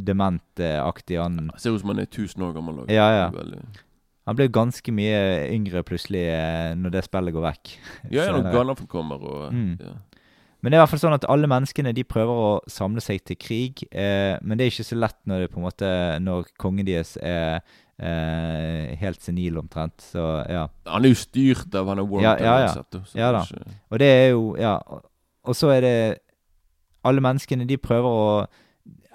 [0.06, 1.20] dementaktig.
[1.22, 2.82] han Ser ut som han er 1000 år gammel.
[2.84, 2.92] også.
[2.94, 3.62] Ja, ja.
[4.30, 7.72] Han blir ganske mye yngre plutselig eh, når det spillet går vekk.
[8.12, 8.52] Ja, ja, når.
[8.54, 9.78] Gandalf kommer og Mm.
[9.82, 9.96] ja.
[10.62, 13.24] Men det er i hvert fall sånn at alle menneskene de prøver å samle seg
[13.26, 13.82] til krig.
[13.92, 15.90] Eh, men det er ikke så lett når det på en måte
[16.22, 17.62] Når kongen deres er
[18.02, 20.02] eh, helt senil omtrent.
[20.12, 20.68] Så ja.
[20.88, 22.74] Han er jo styrt av han er World Ja, ja, ja.
[22.76, 23.42] så ja da.
[23.46, 24.76] ikke- Og det er jo Ja.
[24.88, 25.06] og-
[25.44, 26.20] Og så er det
[27.04, 28.48] Alle menneskene de prøver å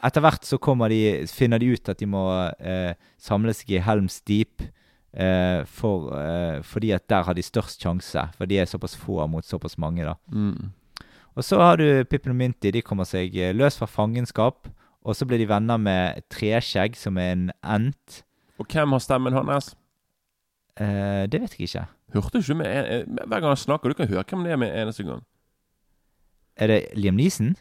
[0.04, 3.78] Etter hvert så kommer de, finner de ut at de må eh, samle seg i
[3.80, 4.60] Helms Deep.
[5.14, 8.28] Eh, for, eh, fordi at der har de størst sjanse.
[8.36, 10.14] For de er såpass få mot såpass mange, da.
[10.30, 10.70] Mm.
[11.36, 12.70] Og så har du Pippin og Minty.
[12.72, 14.70] De kommer seg eh, løs fra fangenskap.
[15.06, 18.22] Og så blir de venner med Treskjegg, som er en ent.
[18.58, 19.74] Og hvem har stemmen hans?
[20.80, 21.84] Eh, det vet jeg ikke.
[22.16, 24.60] Hørte du ikke med en, Hver gang han snakker, du kan høre hvem det er
[24.60, 25.22] med en eneste gang.
[26.56, 27.54] Er det Liam Neeson?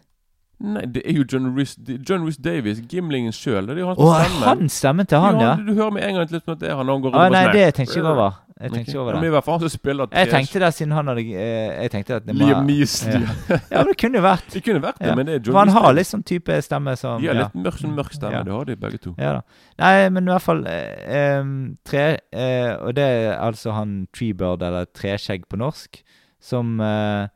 [0.63, 1.73] Nei, det er jo John Rhys,
[2.09, 3.67] John Rhys Davies, Gimlingen sjøl.
[3.67, 4.47] Det er jo han Å, som er stemmer.
[4.47, 5.49] han stemmen til han, ja?
[5.59, 6.87] Du hører med en gang liksom at det er han.
[6.93, 8.37] Han går Å, rundt og nei, det sånn, tenkte jeg ikke over.
[8.55, 9.27] Jeg tenkte ikke over Men det.
[9.27, 12.15] i hvert fall han som spiller Jeg tenkte det siden han hadde eh, Jeg tenkte
[12.15, 13.09] at det må- Liam Neeson.
[13.11, 13.57] Ja.
[13.71, 14.45] ja, men det kunne vært.
[14.53, 15.15] Det kunne vært det, Ja.
[15.19, 17.43] men det er Johnny For han har litt sånn type stemme som De har ja.
[17.49, 18.43] litt mørk, sånn mørk stemme.
[18.47, 19.13] Det har de begge to.
[19.19, 19.41] Ja da.
[19.83, 21.43] Nei, men i hvert fall eh,
[21.83, 25.99] tre eh, Og det er altså han Treebird, eller Treskjegg på norsk,
[26.39, 27.27] som eh,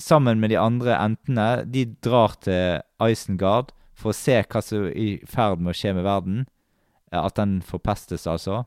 [0.00, 4.96] sammen med de andre entene De drar til Isengard for å se hva som er
[4.96, 6.46] i ferd med å skje med verden.
[7.12, 8.64] Eh, At den forpestes, altså.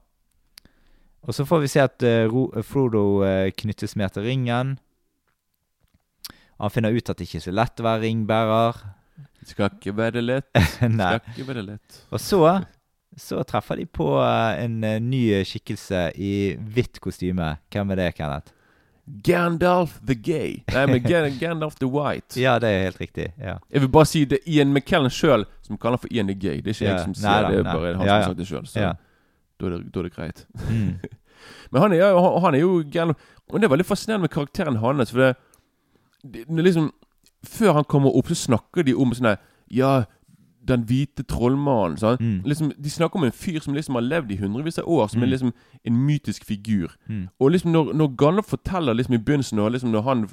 [1.24, 4.76] Og så får vi se at uh, Frodo uh, knyttes mer til ringen.
[6.60, 8.82] Han finner ut at det ikke er så lett å være ringbærer.
[9.44, 10.50] Det skal ikke være lett.
[10.80, 12.02] Skal ikke være lett.
[12.14, 12.42] Og så,
[13.20, 14.78] så treffer de på uh, en
[15.10, 16.34] ny skikkelse i
[16.76, 17.56] hvitt kostyme.
[17.74, 18.54] Hvem er det, Kenneth?
[19.24, 20.62] Gandalf the Gay.
[20.72, 21.04] Nei, men
[21.42, 22.40] Gandalf the White.
[22.40, 23.34] Ja, det er helt riktig.
[23.40, 23.58] ja.
[23.72, 26.62] Jeg vil bare si det er Ian McKellen sjøl som kaller for Ian the Gay.
[26.64, 26.94] Det er ikke Ja.
[26.96, 28.14] jeg som sier det, er bare han Ja, som ja.
[28.14, 28.70] har sagt det sjøl.
[29.64, 30.44] Da, er det, da er det greit.
[30.70, 30.98] Mm.
[31.72, 33.16] Men han er, han er jo gæren.
[33.52, 35.12] Og det er veldig fascinerende med karakteren hans.
[35.12, 35.34] For det,
[36.24, 36.92] det, det liksom
[37.44, 39.34] Før han kommer opp, så snakker de om sånn
[39.74, 40.06] Ja,
[40.64, 41.98] den hvite trollmannen.
[42.00, 42.16] Sånn.
[42.24, 42.38] Mm.
[42.48, 45.20] Liksom, de snakker om en fyr som liksom har levd i hundrevis av år, som
[45.20, 45.24] Mm.
[45.26, 45.52] er liksom
[45.84, 46.94] en mytisk figur.
[47.10, 47.26] Mm.
[47.40, 50.24] Og liksom når, når Gandalf forteller liksom i begynnelsen, og liksom når han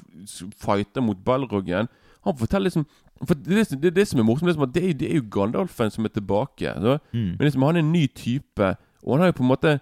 [0.61, 1.89] fighter mot Balroggen
[2.23, 2.85] Han forteller liksom
[3.27, 5.91] For det, det, det, det som er morsomt, liksom at det det er jo Gandalfen
[5.91, 6.71] som er tilbake.
[7.13, 7.35] Mm.
[7.35, 9.79] Men liksom han er en ny type, og han har jo på en måte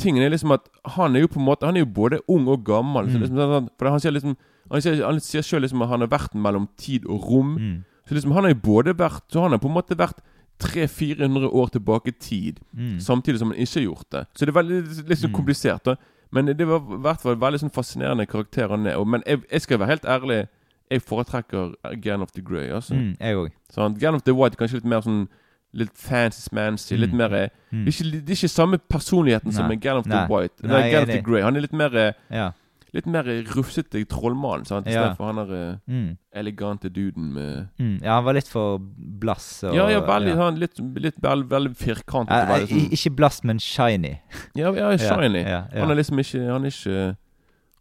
[0.00, 0.64] Tingen er liksom at
[0.96, 3.04] han er jo på en måte Han er jo både ung og gammel.
[3.04, 3.20] Mm.
[3.20, 4.36] liksom, sånn- for han sier liksom
[4.70, 7.50] Han sier, han sier selv liksom at han har vært mellom tid og rom.
[7.58, 7.84] Mm.
[8.08, 10.22] Så liksom han har jo både vært Så han har på en måte vært
[10.58, 12.98] 300-400 år tilbake i tid, Mm.
[13.00, 14.26] samtidig som han ikke har gjort det.
[14.34, 15.82] Så det er veldig litt sånn komplisert.
[15.84, 15.96] da
[16.32, 19.04] Men det var i hvert fall veldig sånn fascinerende karakter han er.
[19.04, 20.48] Men jeg, jeg skal være helt ærlig,
[20.90, 22.70] jeg foretrekker Gan of the Grey.
[22.70, 22.94] Altså.
[22.94, 23.50] Mm, jeg òg.
[23.72, 25.28] Sånn, Gan of the White kanskje litt mer sånn
[25.74, 26.96] Litt fancy-smancy.
[26.96, 27.16] Litt Mm.
[27.18, 27.84] mer eh, Mm.
[27.84, 29.76] det, er ikke, det er ikke samme personligheten som Nei.
[29.80, 30.62] som en of the White.
[30.62, 32.52] Nei, Nei, Gan the Grey Han er litt mer eh, Ja.
[32.94, 34.64] Litt mer eh, rufsete trollmann.
[34.64, 34.86] sant?
[34.86, 34.92] Ja.
[35.16, 36.16] Istedenfor han der Mm.
[36.32, 38.00] elegante duden med Mm.
[38.04, 39.64] ja, han var litt for blass.
[39.64, 40.36] Og, Ja, ja, veldig ja.
[40.36, 42.30] han, litt, litt veldig, veldig firkantet.
[42.30, 44.20] Ja, sånn- Ikke blass, men shiny.
[44.54, 45.42] Ja, ja, shiny.
[45.42, 47.16] Ja, ja, Han er liksom ikke Han er ikke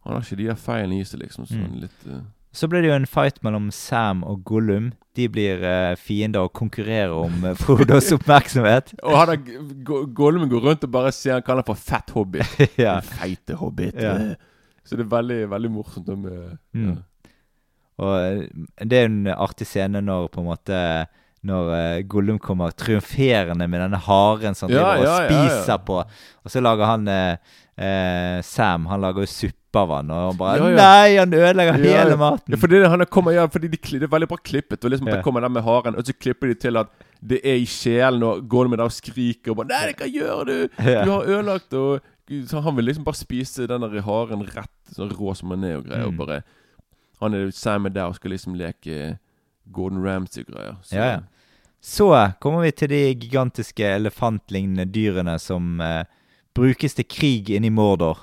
[0.05, 1.45] Han har ikke de der feilene i seg, liksom.
[1.45, 1.79] Så Mm.
[1.79, 2.21] litt eh,
[2.53, 4.91] Så blir det jo en fight mellom Sam og Gollum.
[5.17, 8.93] De blir eh, fiender og konkurrerer om eh, Frodos oppmerksomhet.
[9.03, 12.13] Og han der Go- Gollum går rundt og bare sier han kaller han for fett
[12.13, 12.59] hobbit.
[12.83, 12.99] ja.
[13.01, 13.97] Den Feite hobbit.
[13.97, 14.13] Ja.
[14.33, 14.35] eh.
[14.85, 16.09] Så det er veldig, veldig morsomt.
[16.13, 16.87] Om, Med, Mm.
[16.93, 17.29] ja.
[18.03, 18.45] Og eh,
[18.89, 20.77] det er en artig scene når på en måte
[21.45, 25.43] Når eh, Gollum kommer triumferende med denne haren som han Ja, driver og ja, ja,
[25.43, 25.49] ja.
[25.59, 25.99] spiser på.
[26.43, 27.35] Og så lager han eh,
[27.77, 30.75] eh, Sam Han lager jo suppe av han, og han bare Ja, ja.
[30.77, 32.03] Nei, han ødelegger Ja, ja.
[32.03, 32.53] hele maten!
[32.53, 34.83] Ja, fordi det, han kommer, ja, fordi de, det er veldig bra klippet.
[34.85, 35.15] Og liksom Ja.
[35.15, 36.87] Der kommer der med haren, og så klipper de til at
[37.21, 40.43] det er i sjelen, og går med der og skriker og bare 'Nei, hva gjør
[40.45, 40.67] du?
[40.83, 41.03] Ja.
[41.05, 42.01] Du har ødelagt' og
[42.47, 45.77] Så han vil liksom bare spise den der haren rett sånn rå som han er
[45.77, 46.05] og greier.
[46.07, 46.17] Og Mm.
[46.17, 46.41] bare
[47.21, 49.17] Han er Sam er der og skal liksom leke
[49.71, 50.75] Gordon Ramsay og greier.
[50.83, 51.19] Så, Ja, ja.
[51.81, 56.03] Så kommer vi til de gigantiske elefantlignende dyrene som eh,
[56.55, 58.17] brukes til krig inne i Mordor.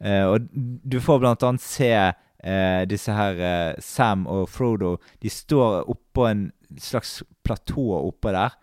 [0.00, 4.96] Eh, og du får blant annet se eh, disse her eh, Sam og Frodo.
[5.22, 6.46] De står oppå en
[6.82, 8.56] slags platå oppå der.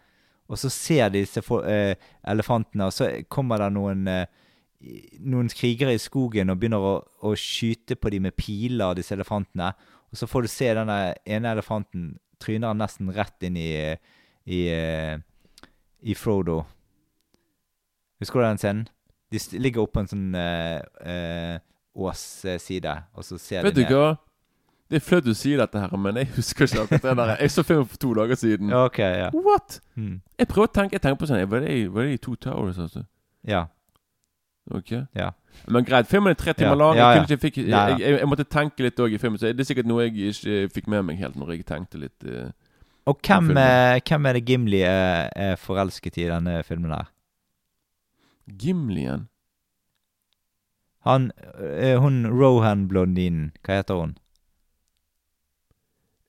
[0.52, 4.10] Og så ser de disse elefantene, og så kommer det noen
[5.24, 9.70] noen krigere i skogen og begynner å, å skyte på dem med piler, disse elefantene.
[10.12, 12.10] Og så får du se denne ene elefanten
[12.44, 13.72] tryner nesten rett inn i,
[14.44, 14.60] i,
[16.04, 16.60] i Frodo.
[18.20, 18.84] Husker du den scenen?
[19.34, 21.58] De ligger oppå en sånn eh, eh,
[21.94, 24.14] åsside, og så ser Vet de du hva?
[24.92, 27.30] Det er flaut du sier dette, her, men jeg husker ikke akkurat det der.
[27.42, 28.74] Jeg så filmen for to dager siden.
[28.78, 29.30] Ok, ja.
[29.34, 29.80] What?
[29.98, 30.20] Mm.
[30.38, 32.36] Jeg prøver å tenke Jeg tenker på sånn Var det i, var det i Two
[32.38, 33.06] Towers, altså?
[33.48, 33.64] Ja.
[34.72, 34.92] Ok.
[35.18, 35.32] Ja.
[35.68, 37.00] Men greit, filmen er tre timer Ja, lang.
[37.00, 39.70] ja, Jeg, fikk, jeg, jeg, jeg, måtte tenke litt òg i filmen, så det er
[39.70, 42.16] sikkert noe jeg ikke fikk med meg helt når jeg tenkte litt.
[42.24, 42.52] Uh,
[43.10, 47.10] Og hvem, eh, hvem er det Gimli er, er forelsket i i denne filmen her?
[48.48, 49.28] Gimlien?
[51.04, 54.18] Han, eh, hun Rohan-blondinen, hva heter hun?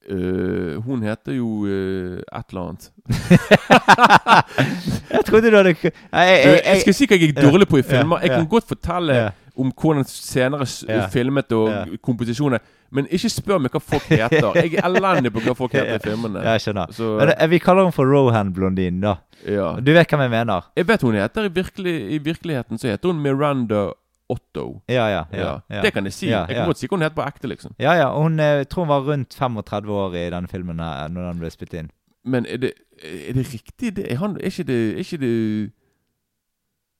[0.04, 2.92] Eh, hun heter jo eh, et eller annet.
[5.14, 7.76] jeg trodde du hadde Nei, jeg, jeg, jeg skal si hva jeg er dårlig på
[7.80, 8.18] i filmer.
[8.26, 9.14] Jeg kan godt fortelle.
[9.56, 11.10] Om hvordan senere yeah.
[11.10, 11.98] Filmet og yeah.
[12.02, 12.58] komposisjoner.
[12.94, 14.54] Men ikke spør meg hva folk heter.
[14.60, 16.42] Jeg er elendig på hva folk heter i filmene.
[16.44, 16.92] Ja, jeg skjønner.
[16.94, 19.16] Så, Men det- vi kaller henne for Rohan-blondinen, da.
[19.46, 19.72] ja.
[19.80, 20.70] Du vet hva jeg mener?
[20.76, 23.90] Jeg vet hun heter i, virkelig, i virkeligheten så heter hun Miranda
[24.28, 24.82] Otto.
[24.88, 25.24] Ja, ja.
[25.32, 25.82] ja, Ja.
[25.82, 26.26] Det kan jeg si.
[26.30, 27.74] Jeg kan godt si hva hun heter på ekte, liksom.
[27.78, 28.08] Ja, ja.
[28.14, 31.42] Hun eh, jeg tror hun var rundt 35 år i denne filmen her, når den
[31.42, 31.90] ble spilt inn.
[32.24, 33.96] Men er det, er det riktig?
[33.96, 35.72] Det, er, han, er ikke det Er ikke det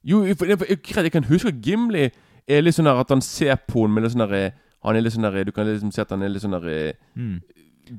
[0.04, 2.10] Jo, greit, jeg kan huske at Gimli
[2.48, 4.52] er litt sånn der at han ser på henne med litt sånn der
[4.84, 6.94] Han er litt sånn der Du kan liksom se at han er litt sånn der
[7.16, 7.40] Mm.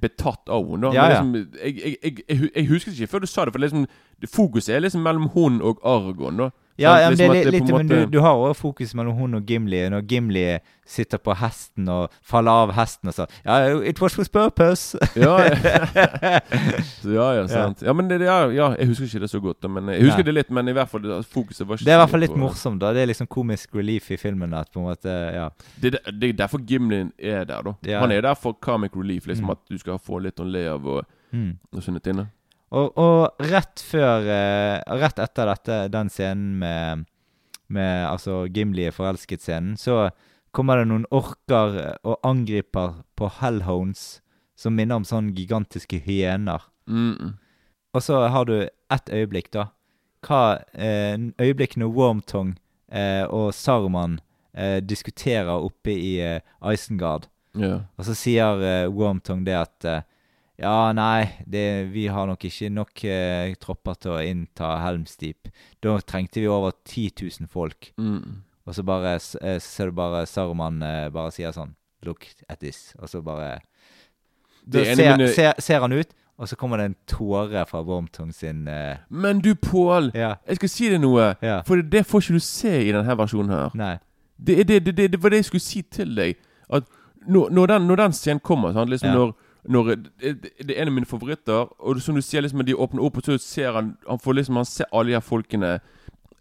[0.01, 0.81] betatt av henne.
[0.81, 0.91] da.
[0.93, 1.21] Ja, ja.
[1.21, 3.87] Liksom, jeg, jeg, jeg, jeg, jeg husker ikke før du sa det, for liksom,
[4.33, 6.37] fokuset er liksom mellom hun og Argon.
[6.37, 9.15] da Ja, ja men det Liksom er litt, men du, du har også fokus mellom
[9.15, 9.79] hun og Gimli.
[9.89, 10.43] Når Gimli
[10.85, 14.99] sitter på hesten og faller av hesten og så Ja, it was for purpose.
[15.15, 16.39] Ja, ja.
[17.05, 17.81] Ja, ja, sant.
[17.81, 20.27] Ja, men det, ja, ja, jeg husker ikke det så godt, men jeg husker ja.
[20.29, 20.51] det litt.
[20.51, 22.81] Men i hvert fall fokuset var ikke Det er i hvert fall litt morsomt.
[22.83, 24.53] da Det er liksom komisk relief i filmen.
[24.53, 25.49] At på en måte, ja
[25.81, 27.99] Det, det er derfor Gimli er der, da.
[28.01, 29.51] Han er der for comic relief, liksom Mm.
[29.51, 31.51] at du skal få litt å le av og, mm.
[31.75, 32.17] og sånne ting.
[32.17, 32.25] da.
[32.73, 37.05] Og, og rett før eh, Rett etter dette, den scenen med,
[37.67, 40.09] med Altså Gimli er forelsket-scenen, så
[40.55, 44.21] kommer det noen orker og angriper på Hellhounds
[44.55, 46.63] som minner om sånne gigantiske hyener.
[46.87, 47.33] Mm -mm.
[47.93, 49.67] Og så har du ett øyeblikk, da.
[50.21, 52.55] Hva eh, øyeblikk når Wormtong
[52.91, 54.19] eh, og Saruman
[54.53, 56.41] eh, diskuterer oppe i eh,
[56.73, 57.27] Isengard.
[57.55, 57.81] Yeah.
[57.97, 60.01] Og så sier eh, Wormtong det at eh,
[60.59, 65.49] ja, nei, det, vi har nok ikke nok eh, tropper til å innta helmstip
[65.83, 67.91] Da trengte vi over 10 000 folk.
[67.99, 68.41] Mm.
[68.65, 72.25] Og så bare s- eh, så ser du bare Saruman eh, bare sier sånn Look
[72.49, 72.93] at this.
[73.01, 73.59] Og så bare
[74.65, 78.33] Da ser, mine- ser, ser han ut, og så kommer det en tåre fra Wormtongue
[78.33, 80.35] sin eh, Men du, Pål, Ja.
[80.47, 81.35] jeg skal si deg noe.
[81.41, 81.61] Ja.
[81.67, 83.69] For det, får ikke du se i denne versjonen her.
[83.75, 83.97] Nei.
[84.37, 86.35] Det, det, det, det, det var det jeg skulle si til deg.
[86.69, 86.83] At
[87.27, 88.89] når, når, den, når den scenen kommer sant?
[88.89, 89.15] Liksom Ja.
[89.15, 89.35] når,
[89.67, 90.33] når det,
[90.67, 91.67] det er en av mine favoritter.
[91.79, 94.55] Og som du ser liksom de åpner opp, og så ser han Han får liksom
[94.55, 95.79] Han ser alle de her folkene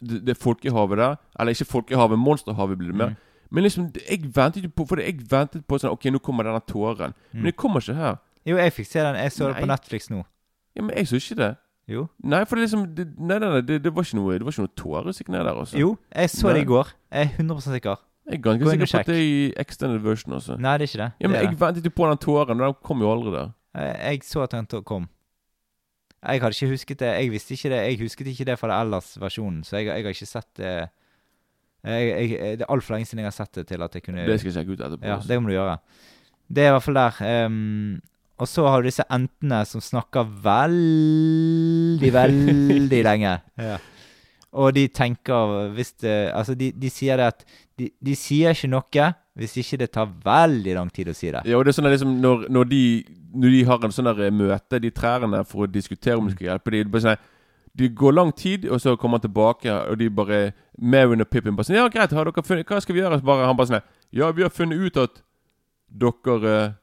[0.01, 1.17] Det, det folkehavet der.
[1.41, 3.09] Eller ikke folkehavet, monsterhavet blir det mer.
[3.15, 3.17] Mm.
[3.51, 7.15] Men liksom Jeg ventet på For jeg ventet på sånn Ok, nå kommer denne tåren.
[7.33, 7.45] Men Mm.
[7.51, 8.17] det kommer ikke her.
[8.47, 9.17] Jo, jeg fikk se den.
[9.17, 10.25] Jeg så det på Netflix nå.
[10.77, 11.57] Ja, Men jeg så ikke det.
[11.89, 12.09] Jo.
[12.25, 14.53] Nei, for det liksom det, Nei, nei, nei det, det var ikke noe Det var
[14.53, 15.79] ikke noe tåresigner der, Også.
[15.79, 16.93] Jo, jeg så det i går.
[17.13, 17.97] Jeg er 100 sikker.
[18.25, 20.57] Jeg er ganske sikker på at det er i extended version også.
[20.57, 21.11] Nei, det er ikke det.
[21.21, 21.61] Ja, men det Jeg det.
[21.61, 23.51] ventet jo på den tåren, og den kom jo aldri der.
[23.75, 25.09] Jeg, jeg så at den kom.
[26.25, 27.11] Jeg hadde ikke husket det.
[27.21, 27.81] Jeg visste ikke det.
[27.85, 30.73] Jeg husket ikke det fra det ellers versjonen, så jeg, jeg har ikke sett det
[31.85, 34.25] jeg, jeg, Det er altfor lenge siden jeg har sett det til at jeg kunne
[34.25, 35.05] Det skal jeg sjekke ut etterpå.
[35.05, 35.29] Ja, altså.
[35.29, 35.79] det må du gjøre.
[36.49, 37.47] Det er i hvert fall der.
[37.47, 38.01] Um,
[38.41, 43.35] og så har du disse entene som snakker veldig, veldig lenge.
[44.55, 47.45] Og de tenker hvis det Altså, de, de sier det at
[47.79, 51.43] de, de sier ikke noe hvis ikke det tar veldig lang tid å si det.
[51.49, 52.83] Ja, og det er sånn at liksom når, når, de,
[53.35, 56.53] når de har en sånn der møte, de trærne, for å diskutere om de skal
[56.53, 57.25] hjelpe de, bare sånn,
[57.75, 60.41] de går lang tid, og så kommer han tilbake, og de bare
[60.79, 63.19] Marion og Pippin bare sånn Ja, greit, har dere funnet Hva skal vi gjøre?
[63.27, 63.85] Bare han bare sånn
[64.15, 65.19] Ja, vi har funnet ut at
[65.91, 66.77] dere eh,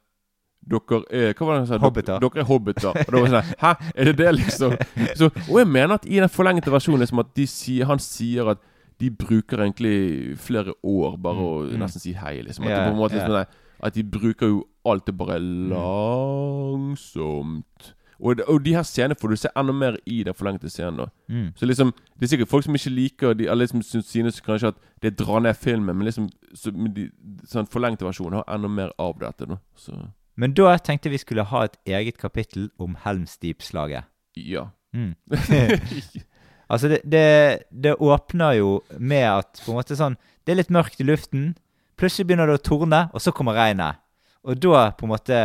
[0.72, 1.80] dere er Hva var det han sa?
[1.82, 2.20] Hobbiter.
[2.22, 2.92] Dere er hobbiter.
[2.92, 3.72] Og da var sånn Hæ?
[3.96, 4.76] Er det det, liksom?
[5.20, 8.52] Så, og jeg mener at i den forlengte versjonen liksom at de sier, han sier
[8.54, 8.62] at
[9.02, 11.80] de bruker egentlig flere år bare å Mm, mm.
[11.84, 12.66] nesten si hei, liksom.
[12.66, 13.46] At, yeah, måte liksom, liksom, nei,
[13.84, 15.40] at de bruker jo alt det bare
[16.72, 17.94] langsomt.
[18.22, 20.98] Og, det- og de her scenene får du se enda mer i den forlengte scenen.
[20.98, 21.54] da Mm.
[21.56, 24.68] Så liksom Det er sikkert folk som ikke liker de, Eller liksom synes, synes kanskje
[24.68, 27.10] at det drar ned filmen, men liksom så, men de,
[27.48, 29.46] sånn forlengte versjonen har enda mer av dette.
[29.48, 29.92] da Så
[30.38, 34.04] Men da tenkte vi skulle ha et eget kapittel om Helms Deep-slaget.
[34.38, 34.68] ja.
[34.94, 35.16] Mm.
[36.72, 37.26] altså, det, det,
[37.70, 41.52] det åpner jo med at på en måte sånn Det er litt mørkt i luften.
[42.00, 44.00] Plutselig begynner det å torne, og så kommer regnet.
[44.42, 45.38] Og da på en måte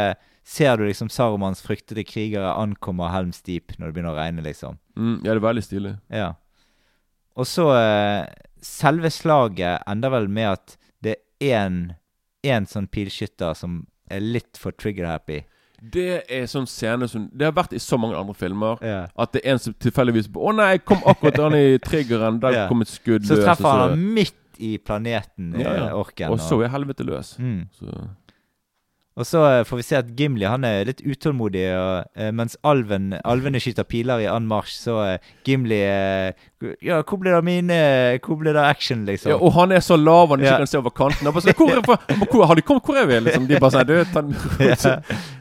[0.47, 4.79] ser du liksom Sarumans fryktede krigere ankommer Helms Deep når det begynner å regne, liksom.
[4.97, 5.93] Mm, ja, det er veldig stilig.
[6.09, 6.31] Ja.
[7.37, 8.25] Og så eh,
[8.67, 11.77] Selve slaget ender vel med at det er én
[12.47, 15.43] én sånn pilskytter som er litt for trigger-happy.
[15.93, 18.81] Det er sånn scene som Det har vært i så mange andre filmer.
[18.83, 19.09] Yeah.
[19.19, 22.41] At det er en som tilfeldigvis 'Å nei, jeg kom akkurat an i triggeren.
[22.41, 22.69] Der yeah.
[22.69, 25.87] kom et skudd Så treffer han han midt i planeten, Ja, ja.
[25.89, 26.31] eh, orken.
[26.33, 27.37] Og så er helvete løs.
[27.39, 27.69] Mm.
[27.77, 28.09] Så
[29.17, 32.57] Og så eh, får vi se at Gimli han er litt utålmodig, og, eh, mens
[32.69, 35.79] alven, alvene skyter piler i anmarsj, så eh, Gimli
[36.85, 37.77] Ja, hvor ble det av mine
[38.25, 39.33] Hvor ble det av action, liksom?
[39.33, 40.59] Ja, og han er så lav han ikke Ja.
[40.61, 41.25] kan se over kanten.
[41.33, 43.21] Bare hvor, hvor, hvor, har de kommet hvor er vi?
[43.25, 43.47] Liksom.
[43.49, 44.37] De bare sier du, ta, den.
[44.69, 44.77] Ja.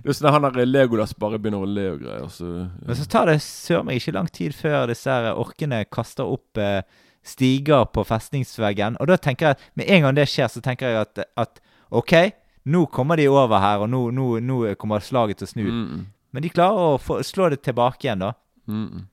[0.05, 2.29] Er sånn Han der Legolas bare begynner å le og greier.
[2.31, 2.51] Så,
[2.85, 6.59] Men så tar det søren meg ikke lang tid før disse her orkene kaster opp
[6.61, 6.79] eh,
[7.25, 8.99] stiger på festningsveggen.
[9.01, 11.63] Og da tenker jeg at med en gang det skjer, så tenker jeg at, at
[11.95, 12.13] OK,
[12.65, 15.63] nå kommer de over her, og nå, nå, nå kommer slaget til å snu.
[15.69, 16.05] Mm, mm.
[16.33, 18.31] Men de klarer å få, slå det tilbake igjen, da.
[18.67, 19.03] Mm, mm.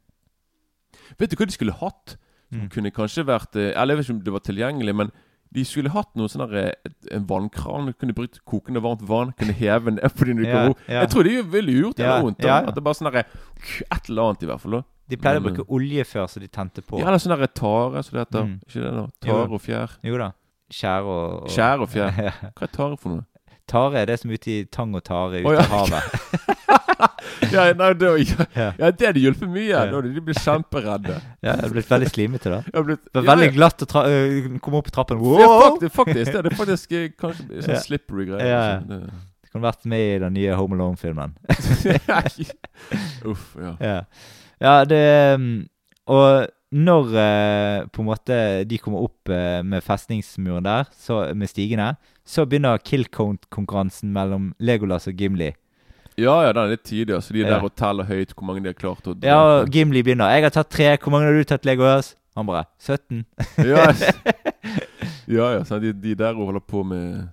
[1.20, 2.16] Vet du hva de skulle hatt?
[2.52, 2.68] Som Mm.
[2.68, 5.10] kunne kanskje vært eh, Eller jeg vet ikke om det var tilgjengelig, men
[5.56, 6.72] de skulle hatt noe sånn eh,
[7.16, 7.88] en vannkran.
[7.96, 9.32] Kunne brukt kokende varmt vann.
[9.40, 11.00] Kunne heve den opp fordi du Ja, ja.
[11.00, 12.38] Jeg tror de ville gjort det Ja, vondt.
[12.42, 12.48] da.
[12.48, 12.68] ja, ja.
[12.68, 14.76] At det bare sånn Et eller annet, i hvert fall.
[14.76, 17.00] da De pleide å bruke olje før, så de tente på.
[17.00, 18.44] Ja, eller sånn derre tare, som det heter.
[18.44, 18.60] Mm.
[18.68, 19.06] Ikke det, da?
[19.24, 19.96] Tare og fjær.
[20.04, 20.30] Jo da.
[20.72, 22.12] Skjære og, og Skjær og fjær.
[22.56, 23.24] Hva er tare for noe?
[23.70, 25.62] Tare er det som er ute i tang og tare ute oh, ja.
[25.62, 26.62] i havet.
[27.54, 28.12] ja, nei, det,
[28.58, 28.90] ja, Ja.
[28.90, 29.68] det hadde hjulpet mye.
[29.70, 29.84] Ja.
[29.90, 31.18] Da de blir kjemperedde.
[31.44, 32.82] Ja, det er blitt veldig slimete, da.
[32.86, 35.20] Blitt, veldig glatt å øh, komme opp trappen.
[35.40, 36.32] Ja, faktisk, faktisk.
[36.32, 38.48] Det er faktisk eh, kanskje sånn slippery greier.
[38.48, 38.64] Ja.
[38.82, 41.36] Det kunne vært med i den nye Home Alone-filmen.
[43.32, 43.76] Uff, ja.
[43.80, 43.98] ja.
[44.62, 45.04] ja, det
[45.36, 45.48] um,
[46.10, 48.36] Og når eh, på en måte
[48.68, 51.90] de kommer opp eh, med festningsmuren der, så, med stigene,
[52.24, 55.50] så begynner kill count-konkurransen mellom Legolas og Gimli.
[56.20, 57.18] Ja, ja, den er litt tidlig.
[57.24, 57.58] Så de er Ja.
[57.58, 60.28] der og teller høyt hvor mange de har klart å Ja, og Gimli begynner.
[60.28, 60.96] 'Jeg har tatt tre.
[60.96, 63.24] Hvor mange har du tatt, Legolas?' Han bare 17.
[63.58, 63.92] ja,
[65.28, 67.28] ja, ja så de, de der og holder på med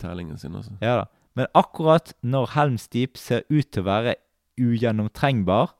[0.00, 0.72] tellingen sin, altså.
[0.82, 1.04] Ja da.
[1.36, 4.14] Men akkurat når Helmsdeep ser ut til å være
[4.58, 5.70] ugjennomtrengbar,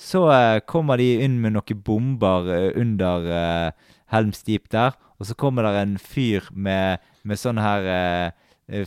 [0.00, 3.70] så eh, kommer de inn med noen bomber eh, under uh,
[4.14, 4.96] Helms Deep der.
[5.20, 8.32] Og så kommer det en fyr med, med sånn her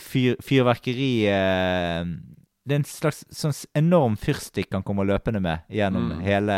[0.01, 1.09] fyr, fyrverkeri
[2.65, 6.21] Det er en slags sånn enorm fyrstikk han kommer løpende med gjennom Mm.
[6.23, 6.57] hele,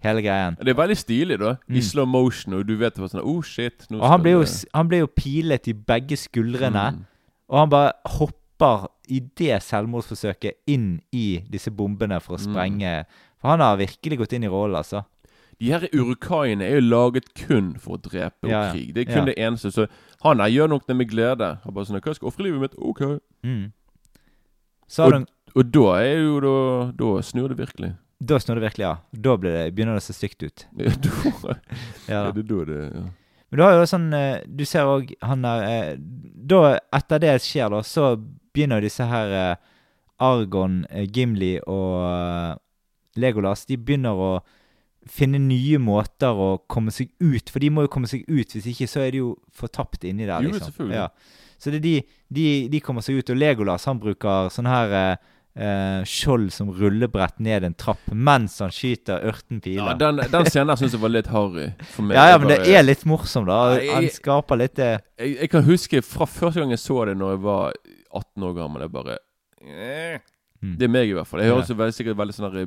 [0.00, 0.56] hele greien.
[0.56, 1.50] Det er veldig stilig, da.
[1.68, 1.82] I Mm.
[1.82, 3.86] slow motion, og du vet var sånn Oh, shit.
[3.90, 6.92] Og han blir jo, han blir jo pilet i begge skuldrene.
[6.94, 7.04] Mm.
[7.50, 13.06] Og han bare hopper i det selvmordsforsøket inn i disse bombene for å sprenge Mm.
[13.40, 15.04] For han har virkelig gått inn i rollen, altså.
[15.60, 18.72] De her urukaiene er jo laget kun for å drepe og Ja, ja.
[18.72, 18.94] krig.
[18.94, 19.32] Det er kun Ja.
[19.32, 19.70] det eneste.
[19.72, 19.88] Så
[20.22, 21.58] han her gjør nok det med glede.
[21.64, 23.20] Han bare sånn 'Hva skal jeg ofre livet mitt?' OK.
[23.44, 23.72] Mm.
[24.98, 25.26] Og, du,
[25.56, 27.96] og da er jo da Da snur det virkelig.
[28.22, 28.96] da snur det virkelig ja.
[29.14, 30.66] Da blir det, begynner det å se stygt ut.
[30.78, 31.54] Ja, da,
[32.08, 33.02] Ja, det da det ja.
[33.50, 37.36] Men du har jo sånn eh, Du ser òg han der eh, Da, etter det
[37.42, 38.16] skjer, da, så
[38.54, 39.56] begynner disse her eh,
[40.20, 42.58] Argon, Gimli og
[43.20, 44.30] Legolas De begynner å
[45.08, 48.66] finne nye måter å komme seg ut For de må jo komme seg ut, hvis
[48.74, 50.42] ikke så er de jo fortapt inni der.
[50.44, 50.68] Jo, liksom.
[50.72, 50.96] selvfølgelig.
[51.00, 51.08] Ja.
[51.60, 51.94] Så det er de,
[52.32, 55.30] de, de kommer seg ut, og Legolas han bruker sånn her eh,
[55.60, 60.78] eh, skjold som rullebrett ned en trapp mens han skyter ørten ja den, den scenen
[60.80, 61.70] syns jeg var litt harry.
[61.94, 62.16] For meg.
[62.16, 63.60] Ja, ja, men det er litt morsom, da.
[63.76, 64.90] Jeg- Han skaper litt det.
[65.18, 67.72] jeg, jeg kan huske fra første gang jeg så det Når jeg var
[68.10, 68.82] 18 år gammel.
[68.86, 69.18] Jeg bare
[69.64, 70.18] eh.
[70.60, 70.76] Mm.
[70.76, 71.40] Det er meg, i hvert fall.
[71.40, 71.54] Jeg Ja.
[71.56, 72.66] høres jo sikkert veldig sånn der,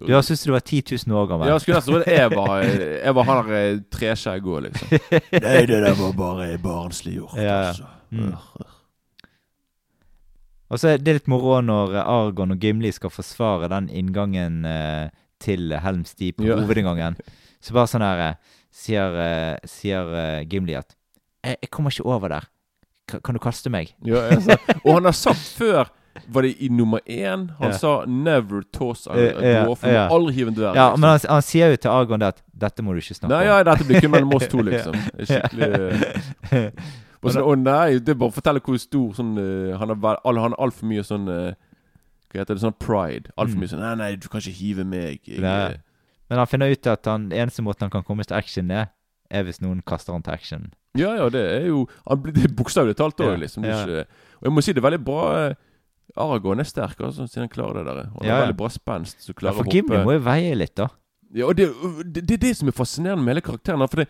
[0.00, 1.48] Du høres ut du var 10 000 år gammel.
[1.52, 4.94] Ja, skulle nesten trodd jeg var Jeg var han der treskjegg òg, liksom.
[5.44, 7.68] Nei, det der var bare barnslig gjort, Ja, ja.
[7.68, 7.86] altså.
[8.10, 8.32] Mm.
[10.72, 14.64] Og så er det litt moro når eh, Argon og Gimli skal forsvare den inngangen
[14.66, 15.12] eh,
[15.44, 16.56] til Helms Deep, Ja.
[16.58, 17.18] hovedinngangen.
[17.62, 20.94] Så bare sånn her eh, sier, eh, sier eh, Gimli at
[21.44, 22.46] jeg, 'Jeg kommer ikke over der.
[23.06, 24.30] Ka- Kan du kaste meg?' Ja,
[24.84, 25.90] og han har sagt før
[26.28, 27.50] Var det i nummer én?
[27.58, 27.76] Han Ja.
[27.76, 29.84] sa 'never toss a, a Eh, ja, dwarf'.
[30.10, 30.74] Aldri hive en dverg.
[30.76, 31.00] Ja, liksom.
[31.00, 33.44] men han, han sier jo til Argon det at 'dette må du ikke snakke Nei,
[33.44, 33.46] om'.
[33.46, 34.94] ja, dette blir kun mellom oss to, liksom.
[35.18, 35.68] Skikkelig
[36.52, 36.70] eh,
[37.24, 40.84] og Å nei, det er bare å fortelle hvor stor sånn uh, Han har altfor
[40.86, 41.52] mye sånn uh,
[42.32, 42.60] Hva heter det?
[42.62, 43.30] Sånn pride.
[43.38, 43.60] Altfor Mm.
[43.60, 45.20] mye sånn Nei, nei, du kan ikke hive meg.
[45.26, 45.76] Jeg, Nei.
[46.28, 48.88] Men han finner ut at den eneste måten han kan komme til action er,
[49.30, 50.72] er hvis noen kaster han til action.
[50.96, 53.62] Ja, ja, det er jo han blir- Det er bokstavelig talt òg, liksom.
[53.62, 54.06] Det er ikke,
[54.40, 55.54] og jeg må si det er veldig bra
[56.16, 58.10] Aragorn er sterk, altså, siden han klarer det der.
[58.14, 58.36] Og han Ja, ja.
[58.36, 59.22] er veldig bra spenst.
[59.24, 60.88] Så Ja, for Gimli må jo veie litt, da.
[61.34, 61.70] Ja, og det,
[62.14, 63.82] det, det er det som er fascinerende med hele karakteren.
[63.90, 64.08] For det,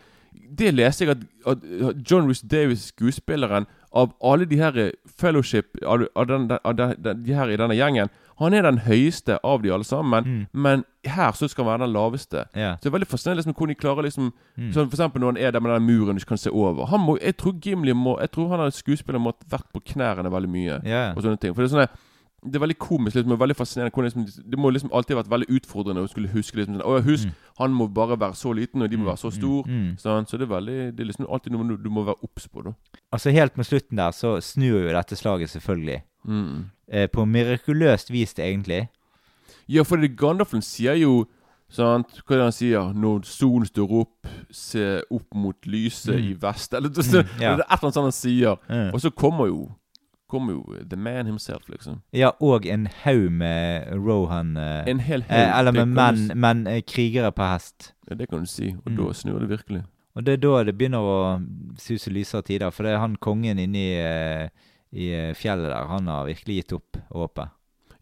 [0.59, 1.63] det leste jeg at, at
[2.11, 3.65] John Rhys Davis, skuespilleren,
[3.95, 7.77] av alle de her fellowship av, av, den, av de, de, de her i denne
[7.77, 8.09] gjengen,
[8.39, 10.25] han er den høyeste av de alle sammen.
[10.25, 10.47] Mm.
[10.53, 12.45] Men her så skal han være den laveste.
[12.55, 12.73] Ja.
[12.75, 14.71] Så det er veldig fascinerende liksom, hvordan de klarer liksom Mm.
[14.71, 16.85] Sånn For eksempel når han er der med den muren du ikke kan se over.
[16.87, 19.81] Han må, jeg tror Gimli må Jeg tror han er skuespiller må ha vært på
[19.93, 20.81] knærne veldig mye.
[20.87, 21.13] Ja.
[21.15, 21.97] Og sånne ting For det er sånn
[22.45, 23.93] det er veldig komisk liksom, og veldig fascinerende.
[23.93, 27.03] Hvordan liksom, det må liksom alltid ha vært veldig utfordrende å skulle huske liksom, sånn,
[27.07, 29.65] husk, husk, han må bare være så liten, og de må være så stor.
[29.65, 29.95] mm.
[30.01, 32.47] Sånn, så det er veldig Det er liksom alltid noe du, du må være obs
[32.47, 32.75] på, da.
[33.11, 36.03] Altså Helt med slutten der så snur jo dette slaget, selvfølgelig.
[36.25, 36.69] Mm.
[36.91, 38.87] Eh, på mirakuløst vis, det egentlig.
[39.67, 41.25] Ja, for Gandalfen sier jo
[41.67, 42.21] Sant?
[42.27, 42.91] Hva er det han sier?
[42.93, 46.27] Når solen står opp, se opp mot lyset Mm.
[46.29, 47.55] i vest Eller det, det, Mm, ja.
[47.57, 48.55] det er et eller annet sånt han sier.
[48.69, 48.93] Mm.
[48.93, 49.71] Og så kommer jo
[50.29, 52.01] Kommer jo The Man himself, liksom.
[52.13, 56.67] Ja, og en haug med Rohan eh, En hel haug, eh, Eller med menn, menn
[56.67, 57.93] eh, krigere på hest.
[58.09, 58.75] Ja, det kan du si.
[58.85, 58.95] Og Mm.
[58.97, 59.83] da snur det virkelig.
[60.15, 61.41] Og det er da det begynner å
[61.77, 62.69] suse lysere tider.
[62.71, 64.49] For det er han kongen inni eh,
[64.95, 65.89] i eh, fjellet der.
[65.91, 67.51] Han har virkelig gitt opp håpet.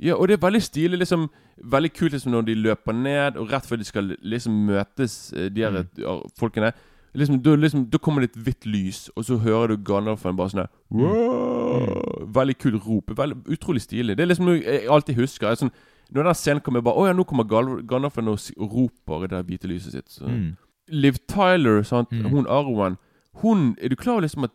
[0.03, 0.99] Ja, og det er veldig stilig.
[1.01, 1.29] liksom
[1.63, 5.49] Veldig kult liksom når de løper ned, og rett før de skal liksom møtes, eh,
[5.53, 6.23] de her Mm.
[6.39, 6.73] folkene
[7.15, 10.63] liksom, da, liksom, kommer det et hvitt lys, og så hører du Gandalfen bare sånn
[10.63, 13.11] her «Wow!» Veldig kult rop.
[13.17, 14.17] Veldig, utrolig stilig.
[14.17, 15.47] Det er liksom noe jeg alltid husker.
[15.49, 15.71] Jeg, sånn,
[16.13, 19.43] når den scenen kommer, bare Å ja, nå kommer Gandalfen og, roper i det der
[19.43, 20.09] hvite lyset sitt.
[20.09, 20.25] Så.
[20.25, 20.55] Mm.
[20.89, 22.11] Liv Tyler, sant?
[22.11, 22.29] Mm.
[22.29, 22.97] hun Arwen
[23.41, 24.51] Hun Er du klar over liksom at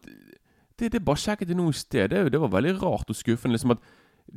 [0.78, 2.08] Det, det bare sjekket jeg nå i sted.
[2.10, 3.54] Det, det var veldig rart og skuffende.
[3.56, 3.78] Liksom at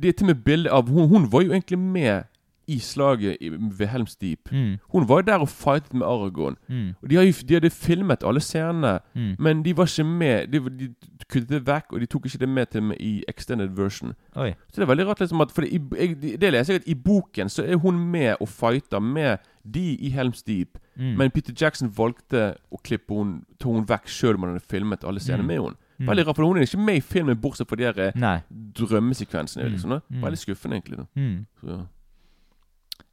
[0.02, 2.22] Det til med bilde av hun, hun var jo egentlig med
[2.70, 3.36] i slaget
[3.78, 4.48] ved Helms Deep.
[4.52, 4.78] Mm.
[4.92, 6.56] Hun var jo der og fightet med Aragorn.
[6.68, 6.94] Mm.
[7.02, 9.34] Og de, har de hadde filmet alle scenene, Mm.
[9.38, 10.46] men de var ikke med.
[10.52, 10.94] De, de
[11.28, 14.14] kuttet det vekk, og de tok ikke det med til og i extended version.
[14.36, 14.52] Oi.
[14.70, 16.94] Så det er veldig rart liksom at For det, jeg, det leser jeg at i
[16.94, 19.38] boken så er hun med og fighter med
[19.74, 20.78] de i Helms Deep.
[20.96, 21.16] Mm.
[21.18, 25.04] Men Peter Jackson valgte å klippe hun, ta hun vekk sjøl om han hadde filmet
[25.04, 25.46] alle scenene Mm.
[25.46, 25.76] med henne.
[25.98, 26.08] Mm.
[26.08, 28.36] Veldig rart, for hun er ikke med i filmen bortsett fra de her eh, Nei.
[28.78, 29.66] drømmesekvensene.
[29.66, 29.74] Mm.
[29.74, 29.96] Liksom.
[30.00, 30.22] Mm.
[30.24, 31.06] Veldig skuffende, egentlig.
[31.14, 31.46] Mm.
[31.60, 31.78] Så,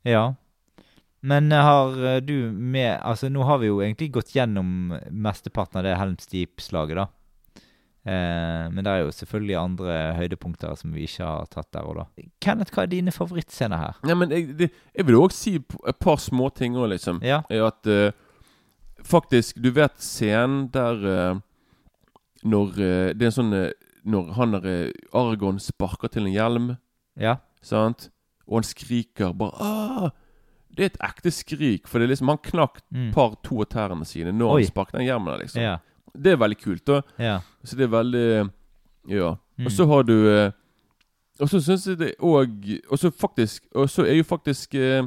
[0.07, 0.25] ja.
[1.21, 5.81] Men eh, har eh, du med Altså, nå har vi jo egentlig gått gjennom mesteparten
[5.81, 7.07] av det Helms Deep-slaget, da.
[8.07, 11.99] Eh, men det er jo selvfølgelig andre høydepunkter som vi ikke har tatt der og
[11.99, 12.05] da.
[12.41, 13.99] Kenneth, hva er dine favorittscener her?
[14.07, 17.19] Ja, men jeg, det, jeg vil òg si et par småting òg, liksom.
[17.25, 17.43] Ja.
[17.51, 18.09] Er at uh,
[19.05, 21.37] Faktisk, du vet scenen der eh,
[22.45, 23.71] Når eh, Det er sånn eh,
[24.05, 26.77] Når han der Argon Aragorn sparker til en hjelm,
[27.19, 27.37] Ja.
[27.61, 28.09] sant?
[28.47, 30.09] Og han skriker bare Åh!
[30.71, 33.11] Det er et ekte skrik, for det er liksom han knakk Mm.
[33.13, 34.61] par to av tærne sine når Oi.
[34.63, 35.39] han sparket den hjelmen.
[35.41, 35.77] liksom Ja.
[36.15, 36.85] Det er veldig kult.
[36.85, 37.39] da Ja.
[37.63, 38.51] Så det er veldig
[39.07, 39.35] Ja.
[39.57, 39.65] Mm.
[39.65, 40.51] Og så har du eh,
[41.41, 45.03] Og så syns jeg det òg Og så faktisk Og så er jo faktisk eh,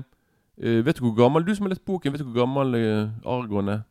[0.60, 3.10] eh, Vet du hvor gammel Du som har lest boken, vet du hvor gammel uh,
[3.24, 3.82] Argon er?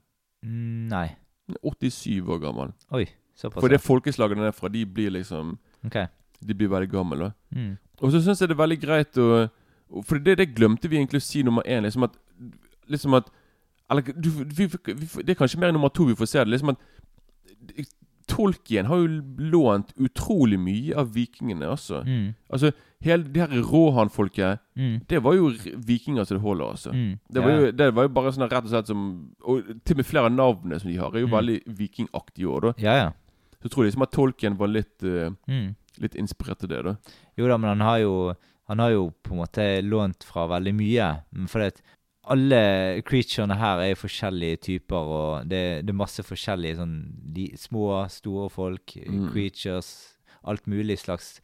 [0.44, 1.16] Mm, nei.
[1.64, 2.72] 87 år gammel.
[2.92, 3.06] Oi,
[3.42, 3.60] såpass.
[3.62, 6.08] For det folkeslaget den er fra, de blir liksom okay.
[6.42, 7.32] De blir veldig gamle.
[7.54, 7.76] Mm.
[8.02, 9.50] Og så syns jeg det er veldig greit å
[10.08, 11.84] For det, det glemte vi egentlig å si nummer én.
[11.84, 12.16] Liksom at
[12.90, 13.28] Liksom at
[13.92, 16.48] Eller du, vi, vi, det er kanskje mer nummer to vi får se det.
[16.54, 16.80] Liksom at
[18.32, 19.08] Tolkien har jo
[19.52, 22.00] lånt utrolig mye av vikingene også.
[22.08, 22.28] Mm.
[22.54, 22.70] Altså,
[23.04, 25.02] hele det her Rohan-folket Mm.
[25.10, 25.50] Det var jo
[25.86, 26.92] vikinger som det holder, altså.
[26.96, 27.20] Mm.
[27.34, 27.58] Det, var Ja.
[27.60, 29.02] jo, det var jo bare sånn rett og slett som
[29.44, 31.36] Og til og med flere av navnene som de har, er jo Mm.
[31.36, 32.74] veldig vikingaktige òg, da.
[32.78, 33.12] Ja, ja.
[33.62, 35.76] Så jeg tror liksom at tolken var litt uh, Mm.
[36.02, 36.96] Litt inspirert til det, da.
[37.38, 38.34] Jo da, men han har jo
[38.72, 41.08] Han har jo på en måte lånt fra veldig mye.
[41.36, 41.82] Men fordi at
[42.32, 46.94] alle creaturene her er forskjellige typer, og det, det er masse forskjellige sånn
[47.36, 49.26] de, små, store folk, Mm.
[49.34, 49.90] creatures,
[50.48, 51.42] alt mulig slags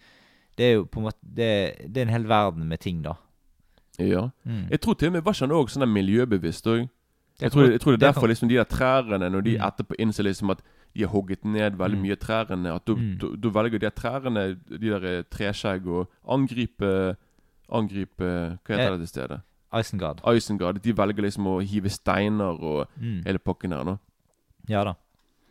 [0.57, 1.49] Det er jo på en måte Det,
[1.91, 3.15] det er en hel verden med ting, da.
[3.99, 4.29] Ja.
[4.45, 4.69] Mm.
[4.69, 6.87] Jeg tror til og med var ikke han òg sånn miljøbevisst òg.
[7.41, 9.61] Jeg, tror- jeg tror det er derfor liksom de der trærne, når de Mm.
[9.67, 10.61] etterpå innser liksom at
[10.95, 12.01] de har hogget ned veldig Mm.
[12.01, 13.53] mye trærne, at da, Mm.
[13.53, 17.15] velger de der trærne, de der eh, treskjegg, å angripe
[17.69, 19.41] Angripe Hva heter det, det stedet?
[19.73, 20.21] Isengard.
[20.25, 20.81] Isengard.
[20.81, 23.23] De velger liksom å hive steiner og Mm.
[23.25, 23.99] hele pakken her, nå.
[24.69, 24.93] Ja da.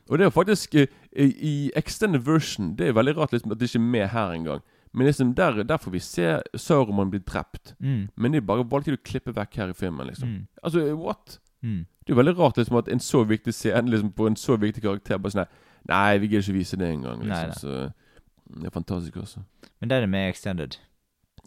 [0.08, 3.68] Og det er faktisk eh, I extended version Det er veldig rart liksom, at det
[3.70, 4.62] ikke er med her engang.
[4.94, 7.74] Men liksom der, der får vi se Sauroman bli drept.
[7.82, 8.08] Mm.
[8.16, 10.06] Men de bare valgte å klippe vekk her i filmen.
[10.06, 10.46] liksom Mm.
[10.64, 11.38] Altså, what?
[11.62, 11.84] Mm.
[12.00, 14.56] Det er jo veldig rart liksom at en så viktig scene liksom, på en så
[14.56, 15.48] viktig karakter bare sånn
[15.86, 17.20] Nei, vi gidder ikke vise det engang.
[17.22, 17.52] Liksom.
[17.60, 19.40] Så det er fantastisk også.
[19.80, 20.78] Men det er det med extended.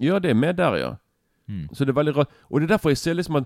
[0.01, 0.93] Ja, det er med der, ja.
[1.47, 1.68] Mm.
[1.74, 2.28] Så det er veldig rart.
[2.49, 3.43] Og det er derfor jeg ser liksom at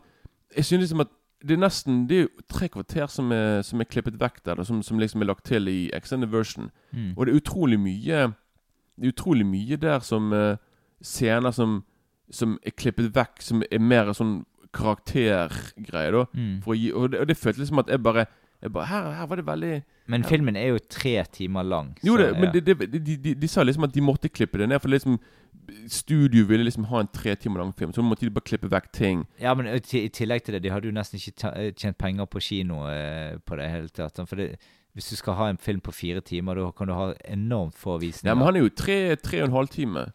[0.56, 1.08] Jeg synes liksom at
[1.42, 4.56] det er nesten Det er jo tre kvarter som er, som er klippet vekk der,
[4.56, 6.70] da, som, som liksom er lagt til i extended version.
[6.92, 7.14] Mm.
[7.18, 8.34] Og det er utrolig mye
[8.98, 10.56] Det er utrolig mye der som uh,
[11.02, 11.84] Scener som
[12.32, 16.24] Som er klippet vekk, som er mer sånn karaktergreie, da.
[16.34, 16.56] Mm.
[16.66, 18.26] Gi, og, det, og det føltes liksom at jeg bare,
[18.62, 19.74] jeg bare her, her var det veldig
[20.08, 21.94] Men filmen er jo tre timer lang.
[22.04, 22.60] Jo, det, men ja.
[22.60, 24.80] det, det, de, de, de sa liksom at de måtte klippe det ned.
[24.84, 25.20] For liksom
[25.88, 28.90] studio ville liksom ha en tre timer lang film, så måtte de bare klippe vekk
[28.94, 29.26] ting.
[29.40, 32.42] Ja, men i tillegg til det, de hadde jo nesten ikke eh, tjent penger på
[32.44, 34.20] kino eh, på det hele tatt.
[34.28, 34.58] For det,
[34.94, 37.98] hvis du skal ha en film på fire timer, da kan du ha enormt få
[38.02, 38.32] visninger.
[38.32, 40.08] Ja, men han er jo tre, tre og en halv time.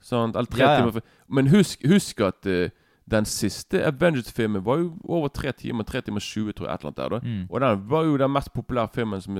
[0.00, 0.36] Sant?
[0.36, 0.84] Eller tre Ja, ja.
[0.90, 1.00] timer.
[1.28, 2.70] Men husk, husk at eh,
[3.10, 5.84] den siste Avengers-filmen var jo over tre timer.
[5.84, 6.74] Tre timer 20, tror jeg.
[6.74, 7.20] Et eller annet der, da.
[7.24, 7.46] Mm.
[7.50, 9.34] Og den var jo den mest populære filmen som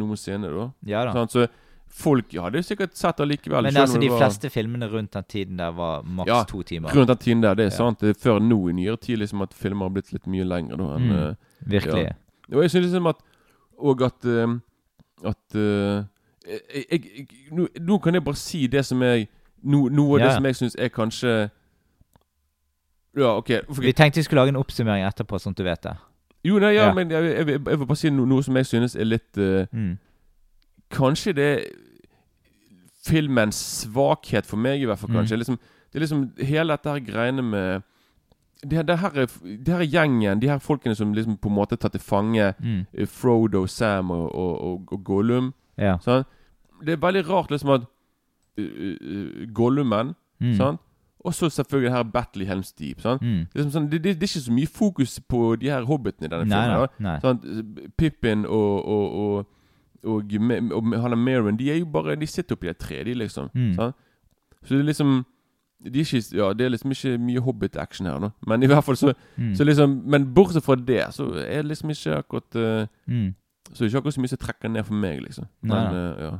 [0.00, 0.50] noensinne.
[0.52, 1.12] da Ja da.
[1.12, 1.46] sånn, Så
[1.88, 3.62] folk hadde sikkert sett allikevel.
[3.62, 6.90] Men altså, de var- fleste filmene rundt den tiden der var maks Ja, to timer.
[6.94, 7.76] Rundt den tiden der, det er Ja.
[7.76, 7.98] sant.
[8.00, 10.76] Det er før nå i nyere tid liksom at filmer har blitt litt mye lengre.
[10.76, 11.34] Da, enn, Mm, eh,
[11.66, 12.04] virkelig.
[12.04, 12.56] Ja.
[12.56, 13.16] Og jeg synes liksom at
[13.82, 14.46] Og at eh,
[15.24, 16.04] At uh,
[16.46, 16.60] jeg,
[16.90, 19.28] jeg, jeg, nå, nå kan jeg bare si det som jeg
[19.62, 20.26] no, Noe av Ja.
[20.26, 21.50] det som jeg syns er kanskje
[23.16, 23.50] Ja, OK.
[23.78, 25.96] Vi tenkte vi skulle lage en oppsummering etterpå, sånn at du vet det.
[26.44, 26.92] Jo, nei, ja, Ja.
[26.94, 29.66] men jeg, jeg, jeg, vil bare si no, noe som jeg synes er litt uh,
[29.72, 29.98] Mm.
[30.90, 31.64] Kanskje det
[33.06, 35.10] filmens svakhet for meg, i hvert fall.
[35.10, 35.16] Mm.
[35.20, 35.58] kanskje liksom,
[35.92, 37.82] Det er liksom hele dette her greiene med
[38.64, 41.54] det, det, her er, det her er gjengen, de her folkene som liksom på en
[41.54, 42.86] måte tar til fange Mm.
[42.94, 45.52] eh, Frodo, Sam og, og, og, og Gollum.
[45.78, 45.96] Ja.
[46.84, 47.80] Det er veldig rart liksom at
[48.58, 50.54] uh, uh, Gollumen Mm.
[50.56, 50.80] sant?
[51.24, 53.00] Og så selvfølgelig det her Battle Helms Deep.
[53.00, 53.18] Sånn?
[53.22, 53.46] Mm.
[53.54, 56.26] Det, er sånn, det, det, det er ikke så mye fokus på de her hobbitene
[56.28, 56.88] i denne Nei, filmen.
[56.98, 57.18] nei, nei.
[57.20, 57.92] Sant?
[57.96, 59.46] Pippin og, og, og,
[60.04, 60.34] og,
[60.76, 63.48] og han og Merrin De er jo bare De sitter oppi et tre, de, liksom.
[63.54, 63.70] Mm.
[63.78, 63.94] Sånn?
[64.64, 65.14] Så det er liksom
[65.84, 68.30] de er ikke, ja, Det er liksom ikke mye Hobbit-action her, nå.
[68.48, 69.54] Men i hvert fall så, Mm.
[69.56, 72.86] så liksom Men bortsett fra det, så er det liksom ikke akkurat uh.
[73.72, 75.48] Så er ikke akkurat så mye som trekker ned for meg, liksom.
[75.62, 76.04] Nei, Men nei.
[76.04, 76.38] eh, ja.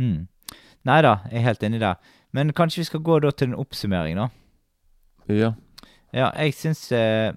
[0.00, 0.26] Mm.
[0.88, 1.94] Nei da, jeg er helt enig der.
[2.32, 4.28] Men kanskje vi skal gå da til en oppsummering, da.
[5.30, 5.52] Ja.
[6.12, 7.32] Ja, jeg syns eh,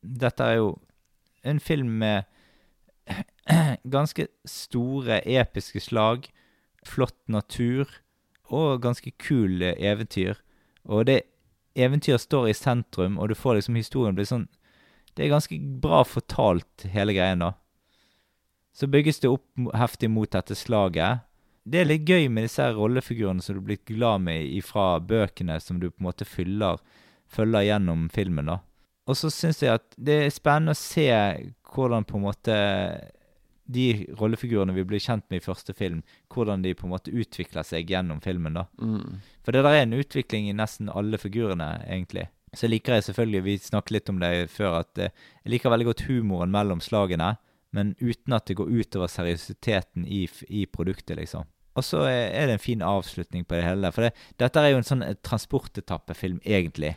[0.00, 0.70] dette er jo
[1.44, 2.24] en film med
[3.96, 6.30] ganske store, episke slag,
[6.84, 7.88] flott natur
[8.52, 10.40] og ganske kul eh, eventyr.
[10.84, 11.22] Og det
[11.76, 14.48] eventyret står i sentrum, og du får liksom historien blir sånn
[15.14, 17.52] Det er ganske bra fortalt, hele greien, da.
[18.74, 19.46] Så bygges det opp
[19.78, 21.22] heftig mot dette slaget.
[21.64, 24.98] Det er litt gøy med disse her rollefigurene som du er blitt glad med fra
[25.00, 26.82] bøkene, som du på en måte fyller,
[27.32, 28.52] følger gjennom filmen.
[28.52, 28.58] da.
[29.08, 31.08] Og så syns jeg at det er spennende å se
[31.74, 32.56] hvordan på en måte
[33.64, 33.86] de
[34.18, 36.02] rollefigurene vi blir kjent med i første film,
[36.32, 38.60] hvordan de på en måte utvikler seg gjennom filmen.
[38.60, 38.66] da.
[38.80, 39.20] Mm.
[39.44, 42.28] For det der er en utvikling i nesten alle figurene, egentlig.
[42.54, 45.88] Så liker jeg selvfølgelig, vi snakket litt om det før, at eh, jeg liker veldig
[45.90, 47.34] godt humoren mellom slagene,
[47.74, 51.48] men uten at det går utover seriøsiteten i, i produktet, liksom.
[51.74, 53.90] Og så er det en fin avslutning på det hele.
[53.92, 56.94] For det, dette er jo en sånn eh, transportetappefilm, egentlig.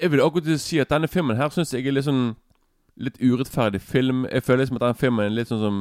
[0.00, 2.36] Jeg vil akkurat si at denne filmen her syns jeg er litt sånn
[3.00, 4.26] Litt urettferdig film.
[4.28, 5.76] Jeg føler liksom at denne filmen er litt sånn som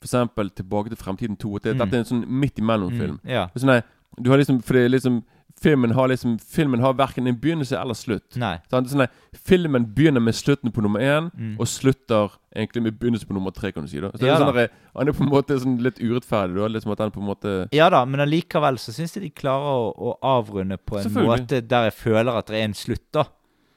[0.00, 1.56] eksempel Tilbake til fremtiden 2.
[1.56, 1.78] At det, Mm.
[1.82, 3.18] Dette er en sånn midt imellom-film.
[3.20, 3.42] Mm, ja.
[3.54, 3.82] Sånn,
[4.18, 5.18] du har liksom For det er liksom
[5.60, 8.36] Filmen har liksom Filmen har verken en begynnelse eller slutt.
[8.38, 8.58] Nei.
[8.70, 11.56] Sånn, sånn, filmen begynner med slutten på nummer én, Mm.
[11.58, 13.98] og slutter egentlig med begynnelsen på nummer tre, kan du si.
[14.00, 15.98] da Så det Ja er sånn at der, Han er på en måte sånn litt
[15.98, 16.68] urettferdig, da.
[16.68, 19.66] Liksom at han på en måte Ja da, men allikevel så syns jeg de klarer
[19.66, 23.24] å, å avrunde på en måte der jeg føler at det er en slutt, da.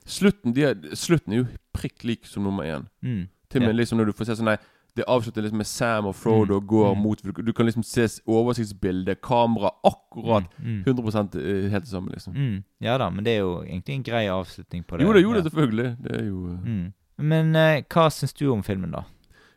[0.05, 2.87] Slutten, er, slutten er jo prikk lik som nummer én.
[3.03, 3.27] Mm.
[3.49, 3.81] Til og med Ja.
[3.81, 4.57] liksom når du får se sånn Nei,
[4.95, 6.67] det avslutter liksom med Sam og Frodo Mm.
[6.67, 7.01] går Mm.
[7.01, 10.83] mot du, kan liksom se oversiktsbildet, kamera, akkurat Mm.
[10.85, 12.33] 100 eh, helt det samme, liksom.
[12.35, 12.63] Mm.
[12.81, 15.05] Ja da, men det er jo egentlig en grei avslutning på det.
[15.05, 15.97] Jo da, jo da, selvfølgelig.
[16.03, 16.93] Det er jo eh, Mm.
[17.17, 19.03] Men eh, hva syns du om filmen, da?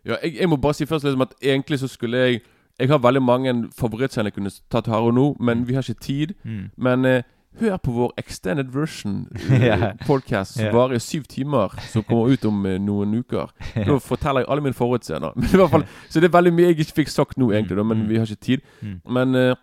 [0.05, 2.41] Ja, jeg, jeg må bare si først liksom at egentlig så skulle jeg
[2.81, 6.01] Jeg har veldig mange favorittscener jeg kunne tatt her og nå, men vi har ikke
[6.01, 6.35] tid.
[6.45, 6.71] Mm.
[6.77, 7.23] Men eh,
[7.61, 10.75] hør på vår extended version uh, podcast som yeah.
[10.75, 13.53] varer i syv timer, som kommer ut om eh, noen uker.
[13.87, 15.33] Da forteller jeg alle mine forutseender.
[15.37, 17.77] Men i hvert fall, Så det er veldig mye jeg ikke fikk sagt nå, egentlig,
[17.77, 18.09] da, men Mm.
[18.09, 18.61] vi har ikke tid.
[18.83, 19.01] Mm.
[19.11, 19.55] Men eh,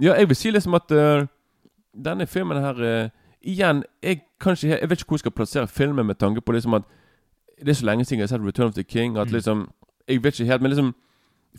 [0.00, 1.26] ja, jeg vil si liksom at uh,
[2.04, 3.08] denne filmen her uh,
[3.42, 6.74] Igjen, jeg, kanskje, jeg vet ikke hvor jeg skal plassere filmen med tanke på liksom
[6.74, 6.82] at
[7.60, 9.32] det er så lenge siden jeg har sett Return of the King at Mm.
[9.34, 9.68] liksom
[10.08, 10.94] Jeg vet ikke helt, men liksom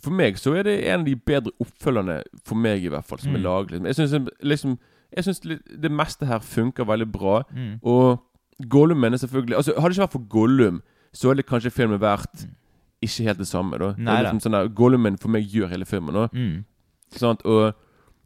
[0.04, 3.18] For meg så er det en av de bedre oppfølgerne, for meg i hvert fall,
[3.18, 3.70] som er laget.
[3.70, 3.86] Liksom.
[3.86, 4.78] Jeg synes, liksom
[5.16, 5.40] Jeg synes
[5.82, 7.42] det meste her funker veldig bra.
[7.54, 7.78] Mm.
[7.82, 8.20] Og
[8.68, 10.82] Gollum mener selvfølgelig Altså Hadde det ikke vært for Gollum,
[11.14, 13.08] så hadde kanskje filmen vært Mm.
[13.08, 13.78] ikke helt det samme.
[13.78, 16.14] da Det Nei er liksom sånn der, Gollumen for meg gjør hele filmen.
[16.14, 16.26] Da.
[16.32, 16.64] Mm.
[17.16, 17.42] Sant?
[17.44, 17.72] Og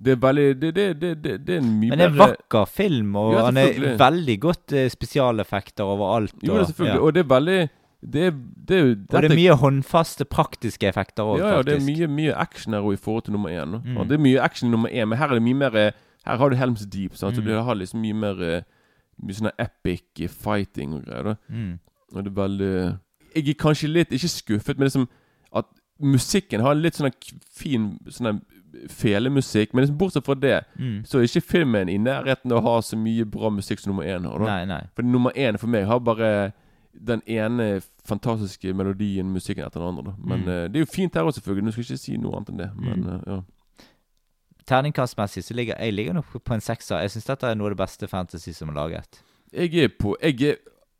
[0.02, 2.18] Det er veldig Det, det, det, det, det er en mye Men det er en
[2.18, 6.34] vakker film, og Ja, han er veldig godt eh, spesialeffekter overalt.
[6.42, 6.94] Jo, det er selvfølgelig.
[6.94, 7.00] ja.
[7.00, 7.68] Og det er veldig
[8.02, 8.34] Det
[8.68, 12.06] det jo Og det er mye håndfaste, praktiske effekter òg, ja, ja, det er mye,
[12.08, 13.78] mye action her i forhold til nummer én.
[13.84, 13.96] Mm.
[13.96, 15.92] Ja, det er mye action i nummer én, men her er det mye mer eh,
[16.24, 17.16] Her har du Helms Deep.
[17.16, 17.36] Sant?
[17.36, 17.46] Så Mm.
[17.46, 18.62] det har liksom mye mer eh,
[19.22, 21.22] Mye sånn epic fighting og greier.
[21.22, 21.78] da Mm.
[22.14, 22.98] Og det er veldig
[23.36, 25.08] Jeg er kanskje litt Ikke skuffet, men liksom
[25.52, 25.66] at
[26.00, 27.12] musikken har litt sånn
[27.52, 28.40] fin sånn
[28.88, 29.72] felemusikk.
[29.74, 31.04] Men liksom bortsett fra det, Mm.
[31.06, 34.04] så er ikke filmen i nærheten av å ha så mye bra musikk som nummer
[34.04, 34.38] én har.
[34.38, 34.44] da.
[34.44, 34.82] Nei, nei.
[34.94, 36.52] For nummer én for meg har bare
[37.04, 40.02] den ene fantastiske melodien, musikken etter den andre.
[40.04, 40.48] da Men Mm.
[40.48, 41.62] uh, det er jo fint her òg, selvfølgelig.
[41.64, 42.70] Nå skal jeg ikke si noe annet enn det.
[42.76, 43.40] Men eh, ja.
[44.66, 47.00] Terningkastmessig så ligger jeg ligger nok på en sekser.
[47.04, 49.20] Jeg syns dette er noe av det beste fantasy som er laget.
[49.52, 50.56] Jeg er på jeg er,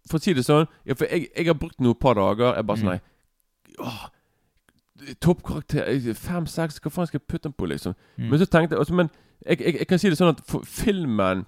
[0.09, 2.55] For å si det sånn ja, For jeg, jeg har brukt noe et par dager.
[2.59, 3.01] Jeg bare sånn Mm.
[3.01, 3.87] Nei.
[3.89, 4.05] åh,
[5.21, 7.95] Toppkarakter Fem-seks, hva faen skal jeg putte den på, liksom?
[8.19, 8.29] Mm.
[8.31, 9.11] Men så tenkte jeg Men
[9.47, 11.45] jeg, jeg, jeg kan si det sånn at for filmen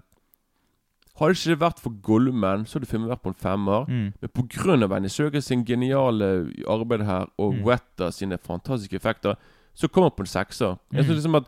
[1.17, 3.87] Hadde ikke det vært for Gollman, så hadde filmen vært på en femmer.
[3.89, 4.13] Mm.
[4.21, 7.63] Men Annie Søger sin geniale arbeid her, og Mm.
[7.65, 9.35] Weta sine fantastiske effekter,
[9.75, 10.77] så kommer han på en sekser.
[10.93, 11.05] Jeg Mm.
[11.07, 11.45] synes liksom at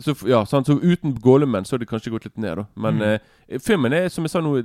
[0.00, 0.66] så, ja, sant?
[0.66, 2.64] så uten Goleman så hadde det kanskje gått litt ned, da.
[2.76, 3.20] Men Mm.
[3.48, 4.56] eh, filmen er, som jeg sa nå,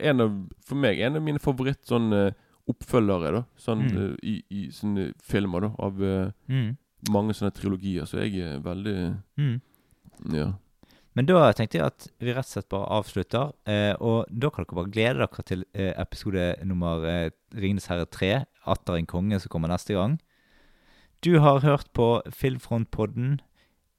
[0.00, 2.32] en av, for meg en av mine favoritt sånn eh,
[2.68, 3.44] oppfølgere, da.
[3.56, 3.96] Sånn Mm.
[3.96, 5.70] eh, i, i sånne filmer, da.
[5.78, 6.76] Av eh, Mm.
[7.10, 8.02] mange sånne trilogier.
[8.06, 9.60] Så jeg er veldig Mm.
[10.32, 10.52] Ja.
[11.14, 13.52] Men da tenkte jeg at vi rett og slett bare avslutter.
[13.66, 18.04] Eh, og da kan dere bare glede dere til eh, episode nummer eh, 'Ringenes herre
[18.06, 20.18] 3', 'Atter en konge', som kommer neste gang.
[21.22, 23.40] Du har hørt på Filmfrontpodden.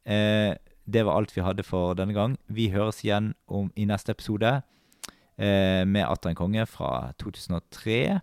[0.07, 0.55] Eh,
[0.87, 2.37] det var alt vi hadde for denne gang.
[2.47, 4.61] Vi høres igjen om, i neste episode
[5.37, 8.19] eh, med 'Atter en konge' fra 2003.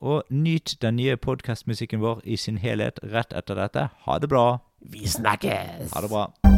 [0.00, 3.88] Og nyt den nye podkastmusikken vår i sin helhet rett etter dette.
[4.06, 4.58] Ha det bra.
[4.80, 5.92] Vi snakkes!
[5.92, 6.49] Ha det bra.